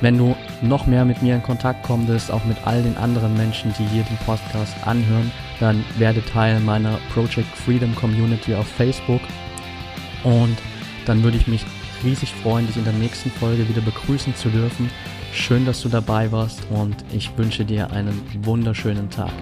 Wenn 0.00 0.16
du 0.16 0.34
noch 0.62 0.86
mehr 0.86 1.04
mit 1.04 1.22
mir 1.22 1.34
in 1.34 1.42
Kontakt 1.42 1.82
kommen 1.82 2.08
willst, 2.08 2.30
auch 2.30 2.44
mit 2.44 2.56
all 2.64 2.82
den 2.82 2.96
anderen 2.96 3.36
Menschen, 3.36 3.74
die 3.78 3.84
hier 3.84 4.02
den 4.02 4.16
Podcast 4.24 4.74
anhören, 4.86 5.30
dann 5.60 5.84
werde 5.98 6.24
Teil 6.24 6.60
meiner 6.60 6.98
Project 7.12 7.54
Freedom 7.56 7.94
Community 7.94 8.54
auf 8.54 8.66
Facebook. 8.66 9.20
Und 10.24 10.56
dann 11.04 11.22
würde 11.22 11.36
ich 11.36 11.46
mich 11.46 11.64
riesig 12.02 12.32
freuen, 12.42 12.66
dich 12.66 12.76
in 12.76 12.84
der 12.84 12.92
nächsten 12.94 13.30
Folge 13.30 13.68
wieder 13.68 13.82
begrüßen 13.82 14.34
zu 14.34 14.48
dürfen. 14.48 14.90
Schön, 15.34 15.66
dass 15.66 15.82
du 15.82 15.88
dabei 15.88 16.30
warst 16.30 16.60
und 16.70 16.94
ich 17.12 17.36
wünsche 17.36 17.64
dir 17.64 17.90
einen 17.90 18.22
wunderschönen 18.44 19.10
Tag. 19.10 19.32